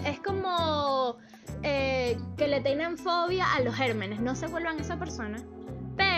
es 0.05 0.19
como 0.21 1.17
eh, 1.63 2.17
que 2.37 2.47
le 2.47 2.61
tienen 2.61 2.97
fobia 2.97 3.45
a 3.55 3.61
los 3.61 3.75
gérmenes, 3.75 4.21
no 4.21 4.35
se 4.35 4.47
vuelvan 4.47 4.79
esa 4.79 4.97
persona, 4.97 5.37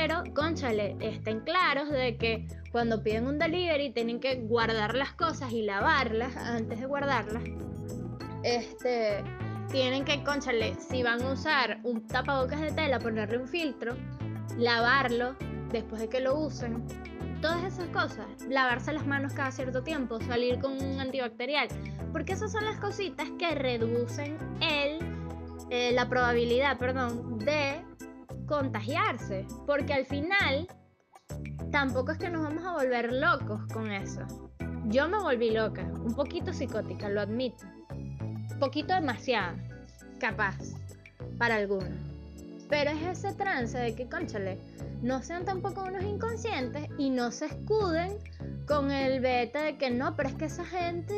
pero, 0.02 0.24
conchale, 0.34 0.98
estén 1.00 1.42
claros 1.42 1.88
de 1.92 2.18
que 2.18 2.48
cuando 2.72 3.04
piden 3.04 3.28
un 3.28 3.38
delivery 3.38 3.92
tienen 3.94 4.20
que 4.20 4.34
guardar 4.34 4.96
las 4.96 5.14
cosas 5.14 5.52
y 5.52 5.62
lavarlas 5.62 6.36
antes 6.36 6.80
de 6.80 6.88
guardarlas. 6.88 7.44
Este, 8.42 9.24
tienen 9.70 10.04
que, 10.04 10.24
conchale, 10.24 10.74
si 10.74 11.04
van 11.04 11.22
a 11.22 11.34
usar 11.34 11.82
un 11.84 12.08
tapabocas 12.08 12.62
de 12.62 12.72
tela, 12.72 12.98
ponerle 12.98 13.38
un 13.38 13.48
filtro, 13.48 13.96
lavarlo 14.58 15.36
después 15.72 16.02
de 16.02 16.10
que 16.10 16.20
lo 16.20 16.36
usen. 16.36 16.84
Todas 17.40 17.64
esas 17.64 17.88
cosas, 17.90 18.26
lavarse 18.50 18.94
las 18.94 19.06
manos 19.06 19.34
cada 19.34 19.52
cierto 19.52 19.84
tiempo, 19.84 20.20
salir 20.22 20.58
con 20.58 20.82
un 20.82 21.00
antibacterial, 21.00 21.68
porque 22.12 22.34
esas 22.34 22.52
son 22.52 22.66
las 22.66 22.80
cositas 22.80 23.30
que 23.38 23.54
reducen 23.54 24.36
el 24.62 24.98
eh, 25.70 25.92
la 25.94 26.10
probabilidad, 26.10 26.78
perdón, 26.78 27.40
de 27.40 27.82
contagiarse. 28.52 29.48
Porque 29.66 29.94
al 29.94 30.06
final 30.06 30.68
tampoco 31.72 32.12
es 32.12 32.18
que 32.18 32.30
nos 32.30 32.44
vamos 32.44 32.66
a 32.66 32.74
volver 32.74 33.14
locos 33.14 33.66
con 33.74 33.92
eso. 33.92 34.22
Yo 34.86 35.08
me 35.08 35.20
volví 35.20 35.52
loca, 35.52 35.84
un 35.84 36.14
poquito 36.14 36.52
psicótica, 36.52 37.08
lo 37.08 37.22
admito. 37.22 37.66
Un 37.90 38.60
poquito 38.60 38.94
demasiado, 38.94 39.56
capaz, 40.20 40.58
para 41.38 41.56
algunos. 41.56 41.90
Pero 42.70 42.92
es 42.92 43.20
ese 43.20 43.34
trance 43.34 43.78
de 43.78 43.96
que, 43.96 44.10
conchale, 44.10 44.60
no 45.02 45.22
sean 45.22 45.46
tampoco 45.46 45.84
unos 45.84 46.04
inconscientes 46.04 46.88
y 46.98 47.10
no 47.10 47.32
se 47.32 47.46
escuden 47.46 48.18
con 48.72 48.90
el 48.90 49.20
beta 49.20 49.64
de 49.64 49.76
que 49.76 49.90
no, 49.90 50.16
pero 50.16 50.30
es 50.30 50.36
que 50.36 50.46
esa 50.46 50.64
gente, 50.64 51.14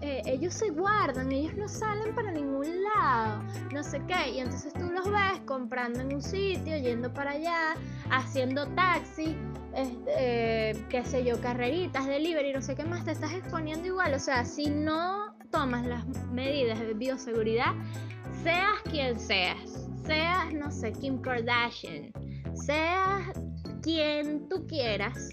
eh, 0.00 0.22
ellos 0.24 0.54
se 0.54 0.70
guardan, 0.70 1.30
ellos 1.30 1.54
no 1.54 1.68
salen 1.68 2.14
para 2.14 2.32
ningún 2.32 2.82
lado, 2.84 3.42
no 3.70 3.82
sé 3.82 4.00
qué, 4.08 4.30
y 4.30 4.38
entonces 4.38 4.72
tú 4.72 4.90
los 4.90 5.04
ves 5.04 5.42
comprando 5.44 6.00
en 6.00 6.14
un 6.14 6.22
sitio, 6.22 6.74
yendo 6.78 7.12
para 7.12 7.32
allá, 7.32 7.74
haciendo 8.10 8.66
taxi, 8.68 9.36
este, 9.74 10.10
eh, 10.70 10.86
qué 10.88 11.04
sé 11.04 11.22
yo, 11.22 11.38
carreritas, 11.38 12.06
delivery, 12.06 12.54
no 12.54 12.62
sé 12.62 12.74
qué 12.74 12.84
más, 12.84 13.04
te 13.04 13.12
estás 13.12 13.34
exponiendo 13.34 13.86
igual, 13.86 14.14
o 14.14 14.18
sea, 14.18 14.46
si 14.46 14.70
no 14.70 15.36
tomas 15.50 15.86
las 15.86 16.06
medidas 16.32 16.80
de 16.80 16.94
bioseguridad, 16.94 17.74
seas 18.42 18.80
quien 18.90 19.20
seas, 19.20 19.86
seas, 20.06 20.50
no 20.54 20.70
sé, 20.70 20.92
Kim 20.92 21.20
Kardashian, 21.20 22.10
seas 22.54 23.32
quien 23.82 24.48
tú 24.48 24.66
quieras, 24.66 25.28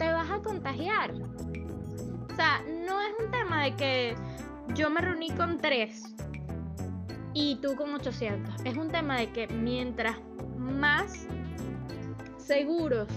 te 0.00 0.10
vas 0.10 0.30
a 0.30 0.40
contagiar. 0.40 1.12
O 1.12 2.34
sea, 2.34 2.62
no 2.86 3.02
es 3.02 3.12
un 3.22 3.30
tema 3.30 3.64
de 3.64 3.76
que 3.76 4.14
yo 4.74 4.88
me 4.88 5.02
reuní 5.02 5.30
con 5.32 5.58
tres 5.58 6.14
y 7.34 7.56
tú 7.56 7.76
con 7.76 7.94
800. 7.94 8.62
Es 8.64 8.78
un 8.78 8.88
tema 8.88 9.18
de 9.18 9.30
que 9.30 9.46
mientras 9.48 10.16
más 10.56 11.26
seguros 12.38 13.08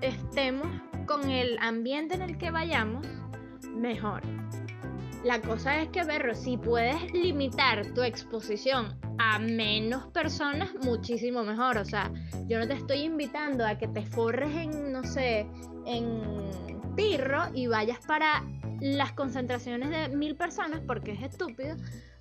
estemos 0.00 0.66
con 1.06 1.30
el 1.30 1.56
ambiente 1.60 2.16
en 2.16 2.22
el 2.22 2.36
que 2.36 2.50
vayamos, 2.50 3.06
mejor. 3.72 4.33
La 5.24 5.40
cosa 5.40 5.80
es 5.80 5.88
que, 5.88 6.04
Berro, 6.04 6.34
si 6.34 6.58
puedes 6.58 7.10
limitar 7.14 7.94
tu 7.94 8.02
exposición 8.02 8.94
a 9.18 9.38
menos 9.38 10.04
personas, 10.08 10.74
muchísimo 10.82 11.42
mejor. 11.44 11.78
O 11.78 11.84
sea, 11.86 12.12
yo 12.46 12.58
no 12.58 12.68
te 12.68 12.74
estoy 12.74 12.98
invitando 12.98 13.66
a 13.66 13.78
que 13.78 13.88
te 13.88 14.04
forres 14.04 14.54
en, 14.54 14.92
no 14.92 15.02
sé, 15.02 15.46
en 15.86 16.20
Pirro 16.94 17.44
y 17.54 17.66
vayas 17.68 18.00
para 18.06 18.44
las 18.80 19.12
concentraciones 19.12 19.88
de 19.88 20.14
mil 20.14 20.36
personas 20.36 20.82
porque 20.86 21.12
es 21.12 21.22
estúpido. 21.22 21.74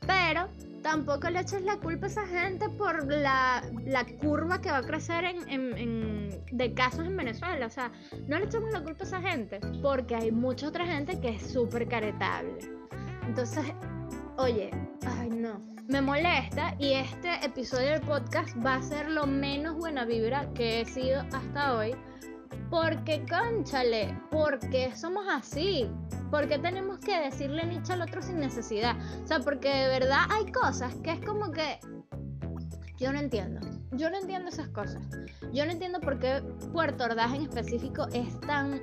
Pero 0.08 0.48
tampoco 0.82 1.30
le 1.30 1.42
eches 1.42 1.62
la 1.62 1.78
culpa 1.78 2.06
a 2.06 2.10
esa 2.10 2.26
gente 2.26 2.70
por 2.70 3.06
la, 3.06 3.64
curva 4.22 4.62
que 4.62 4.72
va 4.72 4.78
a 4.78 4.84
crecer 4.84 5.26
en, 5.26 6.42
de 6.54 6.74
casos 6.74 7.06
en 7.06 7.18
Venezuela. 7.18 7.66
O 7.66 7.70
sea, 7.70 7.92
no 8.28 8.40
le 8.40 8.46
echemos 8.46 8.72
la 8.72 8.82
culpa 8.82 9.04
a 9.04 9.08
esa 9.08 9.22
gente 9.22 9.60
porque 9.82 10.16
hay 10.16 10.32
mucha 10.32 10.70
otra 10.70 10.86
gente 10.86 11.20
que 11.20 11.36
es 11.36 11.52
súper 11.52 11.90
caretable. 11.90 12.83
Entonces, 13.28 13.66
oye, 14.38 14.72
ay 15.06 15.30
no, 15.30 15.62
me 15.88 16.02
molesta 16.02 16.76
y 16.80 16.94
este 16.94 17.46
episodio 17.46 17.92
del 17.92 18.02
podcast 18.02 18.56
va 18.66 18.76
a 18.76 18.82
ser 18.82 19.10
lo 19.10 19.28
menos 19.28 19.76
buena 19.76 20.06
vibra 20.06 20.52
que 20.54 20.82
he 20.82 20.86
sido 20.86 21.22
hasta 21.34 21.76
hoy. 21.76 21.96
Porque, 22.70 23.26
conchale, 23.30 24.18
porque 24.32 24.96
somos 24.96 25.26
así. 25.30 25.90
¿Por 26.32 26.48
qué 26.48 26.58
tenemos 26.58 26.98
que 27.00 27.20
decirle 27.20 27.66
nicho 27.66 27.94
al 27.94 28.02
otro 28.02 28.22
sin 28.22 28.40
necesidad? 28.40 28.96
O 29.24 29.28
sea, 29.28 29.40
porque 29.40 29.70
de 29.70 29.88
verdad 29.88 30.22
hay 30.30 30.52
cosas 30.52 30.96
que 31.04 31.12
es 31.12 31.20
como 31.20 31.52
que 31.52 31.80
yo 32.98 33.12
no 33.12 33.20
entiendo. 33.20 33.60
Yo 33.92 34.10
no 34.10 34.18
entiendo 34.18 34.50
esas 34.50 34.70
cosas. 34.70 35.04
Yo 35.52 35.66
no 35.66 35.72
entiendo 35.72 36.00
por 36.00 36.18
qué 36.18 36.42
Puerto 36.72 37.04
Ordaz 37.04 37.34
en 37.34 37.44
específico 37.44 38.08
es 38.14 38.40
tan, 38.42 38.82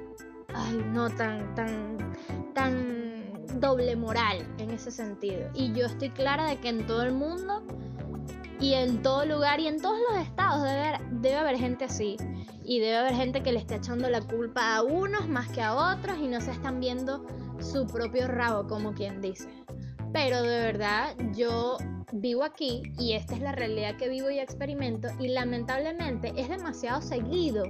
ay, 0.55 0.85
no 0.93 1.11
tan, 1.11 1.55
tan, 1.55 2.15
tan 2.55 3.00
doble 3.61 3.97
moral 3.97 4.47
en 4.59 4.71
ese 4.71 4.91
sentido. 4.91 5.51
Y 5.55 5.73
yo 5.73 5.87
estoy 5.87 6.11
clara 6.11 6.49
de 6.49 6.59
que 6.59 6.69
en 6.69 6.87
todo 6.87 7.03
el 7.03 7.13
mundo 7.13 7.63
y 8.61 8.75
en 8.75 9.03
todo 9.03 9.25
lugar 9.25 9.61
y 9.61 9.69
en 9.69 9.81
todos 9.81 9.99
los 10.11 10.21
estados 10.21 10.63
debe 10.63 10.81
haber, 10.81 11.01
debe 11.21 11.37
haber 11.37 11.57
gente 11.57 11.85
así. 11.85 12.17
Y 12.65 12.79
debe 12.79 12.97
haber 12.97 13.15
gente 13.15 13.43
que 13.43 13.53
le 13.53 13.59
esté 13.59 13.77
echando 13.77 14.09
la 14.11 14.21
culpa 14.21 14.77
a 14.77 14.83
unos 14.83 15.29
más 15.29 15.49
que 15.49 15.63
a 15.63 15.75
otros 15.75 16.19
y 16.19 16.29
no 16.29 16.41
se 16.41 16.53
están 16.53 16.79
viendo 16.79 17.27
su 17.61 17.87
propio 17.87 18.29
rabo, 18.29 18.67
como 18.69 18.93
quien 18.93 19.21
dice. 19.21 19.49
Pero 20.13 20.43
de 20.43 20.61
verdad, 20.61 21.15
yo 21.33 21.79
vivo 22.13 22.45
aquí 22.45 22.83
y 22.99 23.13
esta 23.13 23.35
es 23.35 23.41
la 23.41 23.53
realidad 23.53 23.97
que 23.97 24.09
vivo 24.09 24.31
y 24.31 24.39
experimento 24.39 25.09
y 25.19 25.29
lamentablemente 25.29 26.33
es 26.37 26.49
demasiado 26.49 27.01
seguido. 27.01 27.65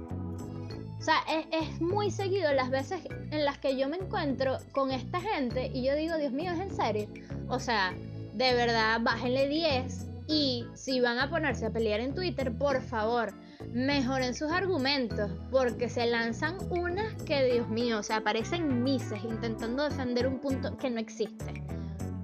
O 1.01 1.03
sea, 1.03 1.15
es, 1.27 1.47
es, 1.51 1.81
muy 1.81 2.11
seguido 2.11 2.53
las 2.53 2.69
veces 2.69 3.01
en 3.31 3.43
las 3.43 3.57
que 3.57 3.75
yo 3.75 3.89
me 3.89 3.97
encuentro 3.97 4.59
con 4.71 4.91
esta 4.91 5.19
gente 5.19 5.71
y 5.73 5.83
yo 5.83 5.95
digo, 5.95 6.15
Dios 6.17 6.31
mío, 6.31 6.51
¿es 6.51 6.59
en 6.59 6.75
serio? 6.75 7.07
O 7.49 7.59
sea, 7.59 7.91
de 8.35 8.53
verdad, 8.53 8.99
bájenle 9.01 9.47
10 9.47 10.05
y 10.27 10.67
si 10.75 11.01
van 11.01 11.17
a 11.17 11.27
ponerse 11.27 11.65
a 11.65 11.71
pelear 11.71 12.01
en 12.01 12.13
Twitter, 12.13 12.55
por 12.55 12.83
favor, 12.83 13.33
mejoren 13.73 14.35
sus 14.35 14.51
argumentos, 14.51 15.31
porque 15.49 15.89
se 15.89 16.05
lanzan 16.05 16.57
unas 16.69 17.13
que, 17.23 17.51
Dios 17.51 17.67
mío, 17.67 17.97
o 17.97 18.03
sea, 18.03 18.21
parecen 18.21 18.83
mises 18.83 19.23
intentando 19.23 19.83
defender 19.83 20.27
un 20.27 20.39
punto 20.39 20.77
que 20.77 20.91
no 20.91 20.99
existe. 20.99 21.63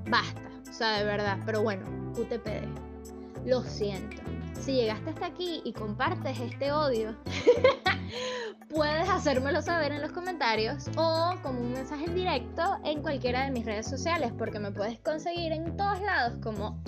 Basta, 0.07 0.51
o 0.69 0.73
sea, 0.73 0.99
de 0.99 1.03
verdad, 1.03 1.39
pero 1.47 1.63
bueno, 1.63 1.83
UTPD. 2.15 2.67
Lo 3.43 3.63
siento. 3.63 4.21
Si 4.59 4.73
llegaste 4.73 5.09
hasta 5.09 5.25
aquí 5.25 5.61
y 5.63 5.73
compartes 5.73 6.39
este 6.39 6.71
odio, 6.71 7.15
puedes 8.69 9.09
hacérmelo 9.09 9.61
saber 9.61 9.91
en 9.91 10.01
los 10.01 10.11
comentarios 10.11 10.89
o 10.97 11.35
como 11.41 11.59
un 11.61 11.73
mensaje 11.73 12.05
en 12.05 12.15
directo 12.15 12.63
en 12.83 13.01
cualquiera 13.01 13.45
de 13.45 13.51
mis 13.51 13.65
redes 13.65 13.87
sociales, 13.87 14.31
porque 14.37 14.59
me 14.59 14.71
puedes 14.71 14.99
conseguir 14.99 15.51
en 15.51 15.75
todos 15.77 16.01
lados 16.01 16.37
como 16.41 16.81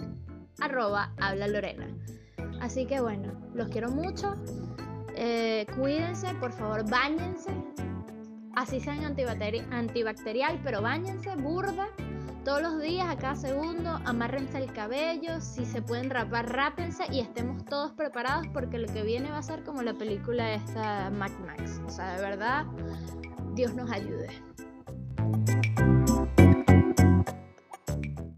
arroba 0.59 1.13
habla 1.19 1.47
Lorena. 1.47 1.87
Así 2.61 2.85
que 2.85 2.99
bueno, 2.99 3.33
los 3.53 3.69
quiero 3.69 3.89
mucho. 3.89 4.35
Eh, 5.15 5.65
cuídense, 5.77 6.33
por 6.35 6.51
favor, 6.51 6.89
bañense. 6.89 7.51
Así 8.55 8.79
sean 8.79 9.03
antibacterial, 9.05 10.59
pero 10.63 10.81
bañense, 10.81 11.35
burda. 11.35 11.87
Todos 12.49 12.63
los 12.63 12.81
días, 12.81 13.07
a 13.07 13.15
cada 13.15 13.35
segundo, 13.35 13.99
amárrense 14.05 14.57
el 14.57 14.73
cabello. 14.73 15.39
Si 15.39 15.65
se 15.65 15.83
pueden 15.83 16.09
rapar, 16.09 16.51
rápense 16.51 17.03
y 17.11 17.19
estemos 17.19 17.63
todos 17.65 17.91
preparados 17.91 18.47
porque 18.51 18.79
lo 18.79 18.91
que 18.91 19.03
viene 19.03 19.29
va 19.29 19.37
a 19.37 19.43
ser 19.43 19.63
como 19.63 19.83
la 19.83 19.93
película 19.93 20.55
esta 20.55 21.11
Mac 21.11 21.31
Max. 21.45 21.79
O 21.85 21.91
sea, 21.91 22.15
de 22.15 22.21
verdad, 22.23 22.65
Dios 23.53 23.75
nos 23.75 23.91
ayude. 23.91 24.48